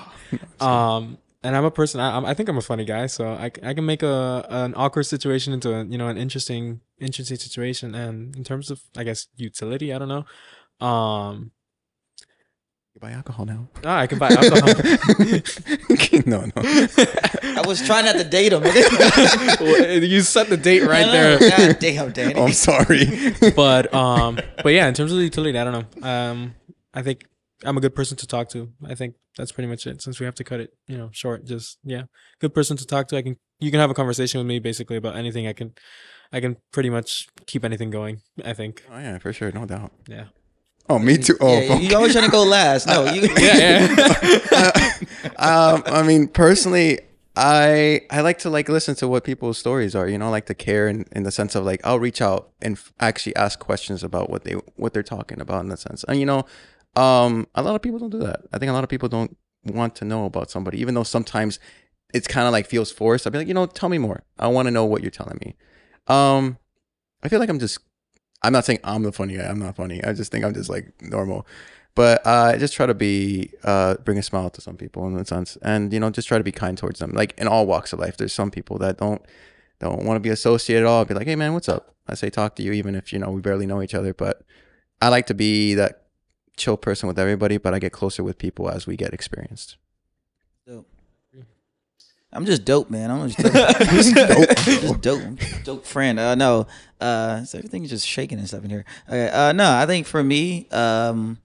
[0.65, 1.99] um, and I'm a person.
[1.99, 5.03] I, I'm- think I'm a funny guy, so I, I can make a an awkward
[5.03, 7.93] situation into a you know an interesting interesting situation.
[7.93, 10.87] And in terms of I guess utility, I don't know.
[10.87, 11.51] Um,
[12.93, 13.67] you buy alcohol now.
[13.85, 14.67] ah, I can buy alcohol.
[16.25, 16.51] no, no.
[16.57, 18.61] I was trying not to date him.
[18.63, 21.39] Well, you set the date right there.
[21.39, 22.33] God damn, Danny.
[22.35, 23.05] Oh, I'm sorry.
[23.55, 26.55] but um but yeah in terms of the utility i don't know um
[26.93, 27.25] i think
[27.63, 30.25] i'm a good person to talk to i think that's pretty much it since we
[30.25, 32.03] have to cut it you know short just yeah
[32.39, 34.97] good person to talk to i can you can have a conversation with me basically
[34.97, 35.73] about anything i can
[36.31, 39.91] i can pretty much keep anything going i think oh yeah, for sure, no doubt.
[40.07, 40.25] yeah
[40.89, 41.37] Oh, me too.
[41.39, 42.87] Oh, yeah, you always trying to go last.
[42.87, 43.29] No, you.
[43.37, 43.87] yeah
[45.37, 46.99] um, I mean, personally,
[47.35, 50.07] I I like to like listen to what people's stories are.
[50.07, 52.51] You know, I like to care in, in the sense of like I'll reach out
[52.61, 56.03] and f- actually ask questions about what they what they're talking about in that sense.
[56.05, 56.45] And you know,
[56.95, 58.41] um, a lot of people don't do that.
[58.51, 61.59] I think a lot of people don't want to know about somebody, even though sometimes
[62.13, 63.25] it's kind of like feels forced.
[63.25, 64.23] I'll be like, you know, tell me more.
[64.37, 65.55] I want to know what you're telling me.
[66.07, 66.57] Um,
[67.23, 67.79] I feel like I'm just.
[68.43, 69.43] I'm not saying I'm the funny guy.
[69.43, 70.03] I'm not funny.
[70.03, 71.45] I just think I'm just like normal.
[71.93, 75.15] But uh, I just try to be uh, bring a smile to some people in
[75.15, 77.11] that sense, and you know, just try to be kind towards them.
[77.11, 79.21] Like in all walks of life, there's some people that don't
[79.79, 80.99] don't want to be associated at all.
[80.99, 81.93] I'll be like, hey man, what's up?
[82.07, 84.13] I say talk to you, even if you know we barely know each other.
[84.13, 84.41] But
[85.01, 86.03] I like to be that
[86.55, 89.77] chill person with everybody, but I get closer with people as we get experienced.
[92.33, 93.11] I'm just dope, man.
[93.11, 93.53] I'm just dope.
[93.79, 94.57] just dope.
[94.57, 95.21] just dope.
[95.21, 96.19] I'm just dope friend.
[96.19, 96.67] Uh, no.
[96.99, 98.85] Uh, so everything's just shaking and stuff in here.
[99.07, 99.29] Okay.
[99.29, 101.39] Uh, no, I think for me, um,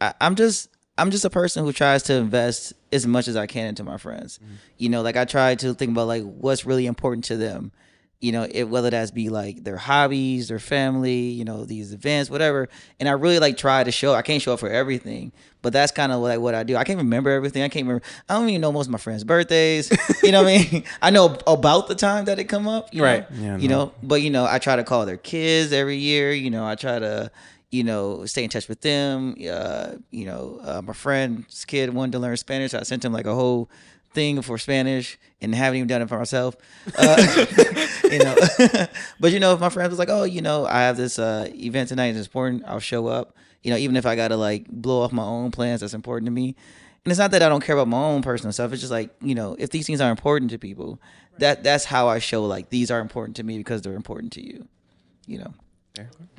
[0.00, 3.46] I, I'm just I'm just a person who tries to invest as much as I
[3.46, 4.38] can into my friends.
[4.76, 7.72] You know, like I try to think about like what's really important to them.
[8.22, 12.30] You know, it, whether that's be like their hobbies, their family, you know, these events,
[12.30, 12.68] whatever.
[13.00, 14.14] And I really like try to show.
[14.14, 16.76] I can't show up for everything, but that's kind of like what I do.
[16.76, 17.62] I can't remember everything.
[17.64, 18.04] I can't remember.
[18.28, 19.90] I don't even know most of my friends' birthdays.
[20.22, 20.84] you know what I mean?
[21.02, 22.94] I know about the time that it come up.
[22.94, 23.28] you Right.
[23.32, 23.42] know?
[23.44, 23.76] Yeah, you no.
[23.86, 26.32] know, but you know, I try to call their kids every year.
[26.32, 27.28] You know, I try to,
[27.72, 29.34] you know, stay in touch with them.
[29.50, 32.70] Uh, you know, uh, my friend's kid wanted to learn Spanish.
[32.70, 33.68] So I sent him like a whole
[34.14, 36.54] thing for Spanish and haven't even done it for myself.
[36.98, 37.46] Uh,
[38.12, 38.36] you know,
[39.20, 41.48] but you know, if my friend was like, "Oh, you know, I have this uh,
[41.54, 42.14] event tonight.
[42.16, 42.64] It's important.
[42.66, 45.80] I'll show up." You know, even if I gotta like blow off my own plans,
[45.80, 46.56] that's important to me.
[47.04, 48.72] And it's not that I don't care about my own personal stuff.
[48.72, 51.00] It's just like you know, if these things are important to people,
[51.38, 54.46] that that's how I show like these are important to me because they're important to
[54.46, 54.68] you.
[55.26, 55.54] You know.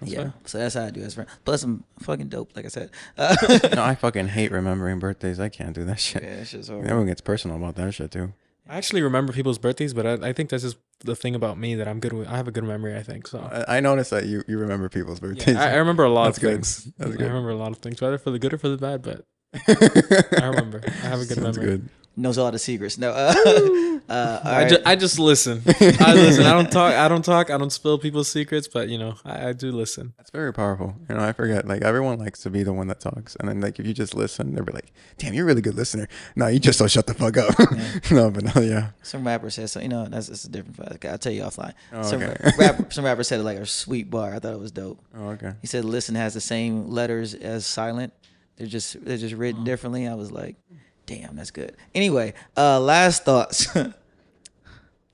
[0.04, 0.16] yeah.
[0.16, 0.34] fair.
[0.46, 1.30] So that's how I do as friend.
[1.46, 2.56] Plus, I'm fucking dope.
[2.56, 2.92] Like I said.
[3.18, 3.36] Uh,
[3.76, 5.40] no, I fucking hate remembering birthdays.
[5.40, 6.24] I can't do that shit.
[6.24, 6.88] yeah, it's just horrible.
[6.88, 8.34] Everyone gets personal about that shit too.
[8.68, 11.76] I actually remember people's birthdays, but I, I think that's just the thing about me
[11.76, 12.28] that I'm good with.
[12.28, 12.96] I have a good memory.
[12.96, 13.40] I think so.
[13.40, 15.56] I, I noticed that you, you remember people's birthdays.
[15.56, 16.52] Yeah, I, I remember a lot That's of good.
[16.54, 16.92] things.
[16.98, 19.02] That's I remember a lot of things, whether for the good or for the bad.
[19.02, 19.26] But
[20.42, 20.82] I remember.
[20.86, 21.78] I have a good Sounds memory.
[21.78, 21.90] good.
[22.16, 23.00] Knows all the secrets.
[23.00, 23.10] No.
[23.10, 23.34] Uh,
[24.10, 24.70] uh, all I, right.
[24.70, 25.64] just, I just listen.
[25.68, 26.46] I listen.
[26.46, 26.94] I don't talk.
[26.94, 27.50] I don't talk.
[27.50, 30.14] I don't spill people's secrets, but you know, I, I do listen.
[30.18, 30.96] That's very powerful.
[31.10, 31.68] You know, I forget.
[31.68, 34.14] Like everyone likes to be the one that talks, and then like if you just
[34.14, 37.08] listen, they'll be like, "Damn, you're a really good listener." No, you just don't shut
[37.08, 37.56] the fuck up.
[38.12, 38.90] no, but no, yeah.
[39.02, 39.80] some rapper said so.
[39.80, 40.78] You know, that's, that's a different.
[40.78, 41.06] fact.
[41.06, 41.74] I'll tell you offline.
[41.92, 42.52] Oh, some okay.
[42.60, 44.36] rapper, some rapper said it like a sweet bar.
[44.36, 45.04] I thought it was dope.
[45.16, 45.54] Oh, okay.
[45.62, 48.14] He said listen has the same letters as silent.
[48.58, 50.08] They're just they're just written differently.
[50.08, 50.58] I was like,
[51.06, 51.76] damn, that's good.
[51.96, 53.68] Anyway, uh, last thoughts.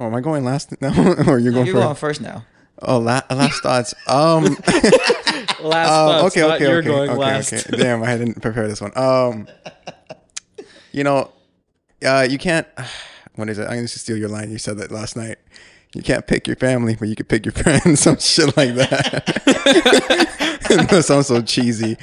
[0.02, 0.94] Oh, am I going last now,
[1.28, 1.84] or you're going You're first?
[1.84, 2.46] going first now.
[2.82, 3.94] Oh, la- last thoughts.
[4.08, 4.44] Um.
[4.46, 7.52] Last um, thoughts, okay, okay, you're okay, going okay, last.
[7.52, 7.78] okay.
[7.78, 8.98] Damn, I didn't prepare this one.
[8.98, 9.48] Um.
[10.94, 11.32] You know,
[12.06, 12.68] uh, you can't.
[13.36, 13.64] What is it?
[13.64, 14.52] I'm going to steal your line.
[14.52, 15.38] You said that last night.
[15.96, 18.02] You can't pick your family, but you can pick your friends.
[18.02, 19.24] Some shit like that.
[20.90, 21.98] that sounds so cheesy.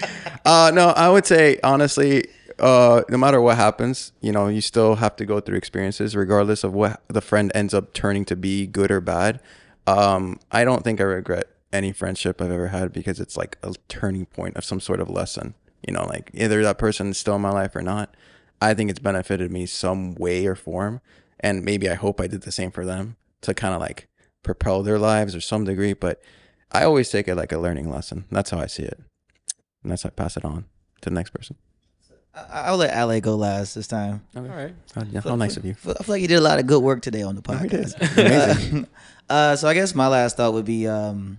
[0.47, 2.25] Uh, no, I would say honestly,
[2.59, 6.65] uh, no matter what happens, you know, you still have to go through experiences, regardless
[6.65, 9.41] of what the friend ends up turning to be, good or bad.
[9.87, 13.75] Um, I don't think I regret any friendship I've ever had because it's like a
[13.89, 15.55] turning point of some sort of lesson.
[15.87, 18.15] You know, like either that person is still in my life or not.
[18.61, 21.03] I think it's benefited me some way or form,
[21.39, 24.09] and maybe I hope I did the same for them to kind of like
[24.43, 25.93] propel their lives or some degree.
[25.93, 26.23] But
[26.73, 28.25] I always take it like a learning lesson.
[28.31, 28.99] That's how I see it,
[29.83, 30.65] and that's how I pass it on
[31.03, 31.57] to the next person.
[32.37, 34.23] I- I'll let Ale go last this time.
[34.37, 34.75] All right.
[34.95, 35.73] How, yeah, how nice of you.
[35.73, 37.43] I feel I feel like you did a lot of good work today on the
[37.43, 37.95] podcast.
[38.19, 38.87] Amazing.
[39.31, 41.39] uh, so I guess my last thought would be, um,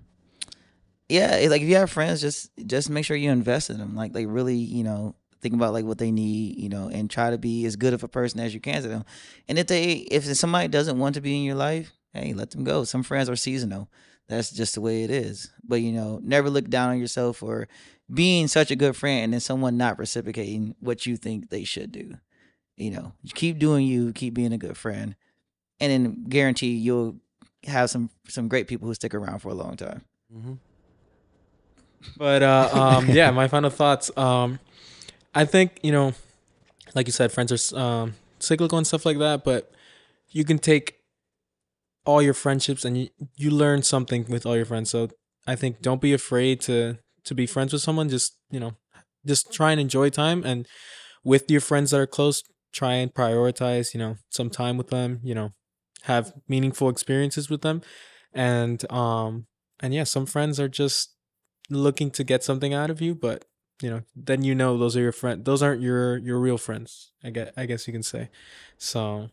[1.09, 3.95] yeah, it- like if you have friends, just just make sure you invest in them.
[3.95, 7.29] Like, like really, you know, think about like what they need, you know, and try
[7.29, 9.05] to be as good of a person as you can to them.
[9.47, 12.63] And if they, if somebody doesn't want to be in your life, hey, let them
[12.63, 12.83] go.
[12.83, 13.87] Some friends are seasonal.
[14.27, 15.51] That's just the way it is.
[15.63, 17.67] But you know, never look down on yourself for
[18.13, 21.91] being such a good friend and then someone not reciprocating what you think they should
[21.91, 22.17] do.
[22.75, 25.15] You know, you keep doing you, keep being a good friend,
[25.79, 27.17] and then guarantee you'll
[27.65, 30.03] have some some great people who stick around for a long time.
[30.33, 30.53] Mm-hmm.
[32.17, 34.15] But uh, um, yeah, my final thoughts.
[34.15, 34.59] Um,
[35.33, 36.13] I think you know,
[36.93, 39.43] like you said, friends are um, cyclical and stuff like that.
[39.43, 39.71] But
[40.29, 40.97] you can take
[42.05, 44.89] all your friendships and you, you learn something with all your friends.
[44.89, 45.09] So
[45.45, 46.97] I think don't be afraid to
[47.27, 48.09] to be friends with someone.
[48.09, 48.73] Just you know,
[49.25, 50.67] just try and enjoy time and
[51.23, 52.43] with your friends that are close.
[52.73, 55.19] Try and prioritize you know some time with them.
[55.23, 55.53] You know,
[56.03, 57.81] have meaningful experiences with them,
[58.33, 59.47] and um
[59.79, 61.15] and yeah, some friends are just
[61.69, 63.45] looking to get something out of you, but
[63.81, 65.45] you know, then you know those are your friend.
[65.45, 67.11] Those aren't your your real friends.
[67.23, 68.29] I guess I guess you can say.
[68.77, 69.29] So,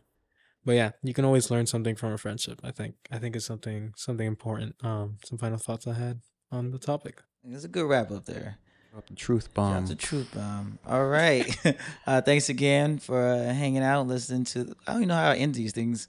[0.65, 2.59] but yeah, you can always learn something from a friendship.
[2.63, 4.75] I think I think it's something something important.
[4.83, 6.21] Um, some final thoughts I had
[6.51, 7.21] on the topic.
[7.51, 8.57] It's a good wrap up there.
[8.91, 9.87] Drop the truth Shout out bomb.
[9.87, 10.79] to Truth Bomb.
[10.87, 11.57] All right.
[12.07, 14.73] uh, thanks again for uh, hanging out, listening to.
[14.87, 16.07] I don't even know how I end these things.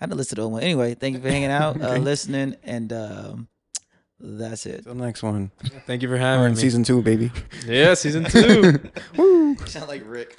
[0.00, 0.62] I had to listen to the one.
[0.62, 3.48] Anyway, thank you for hanging out, uh, listening, and um,
[4.20, 4.84] that's it.
[4.84, 5.50] Till the next one.
[5.86, 6.58] Thank you for We're having in me.
[6.60, 7.32] season two, baby.
[7.66, 8.78] yeah, season two.
[9.16, 9.56] Woo.
[9.66, 10.36] sound like Rick.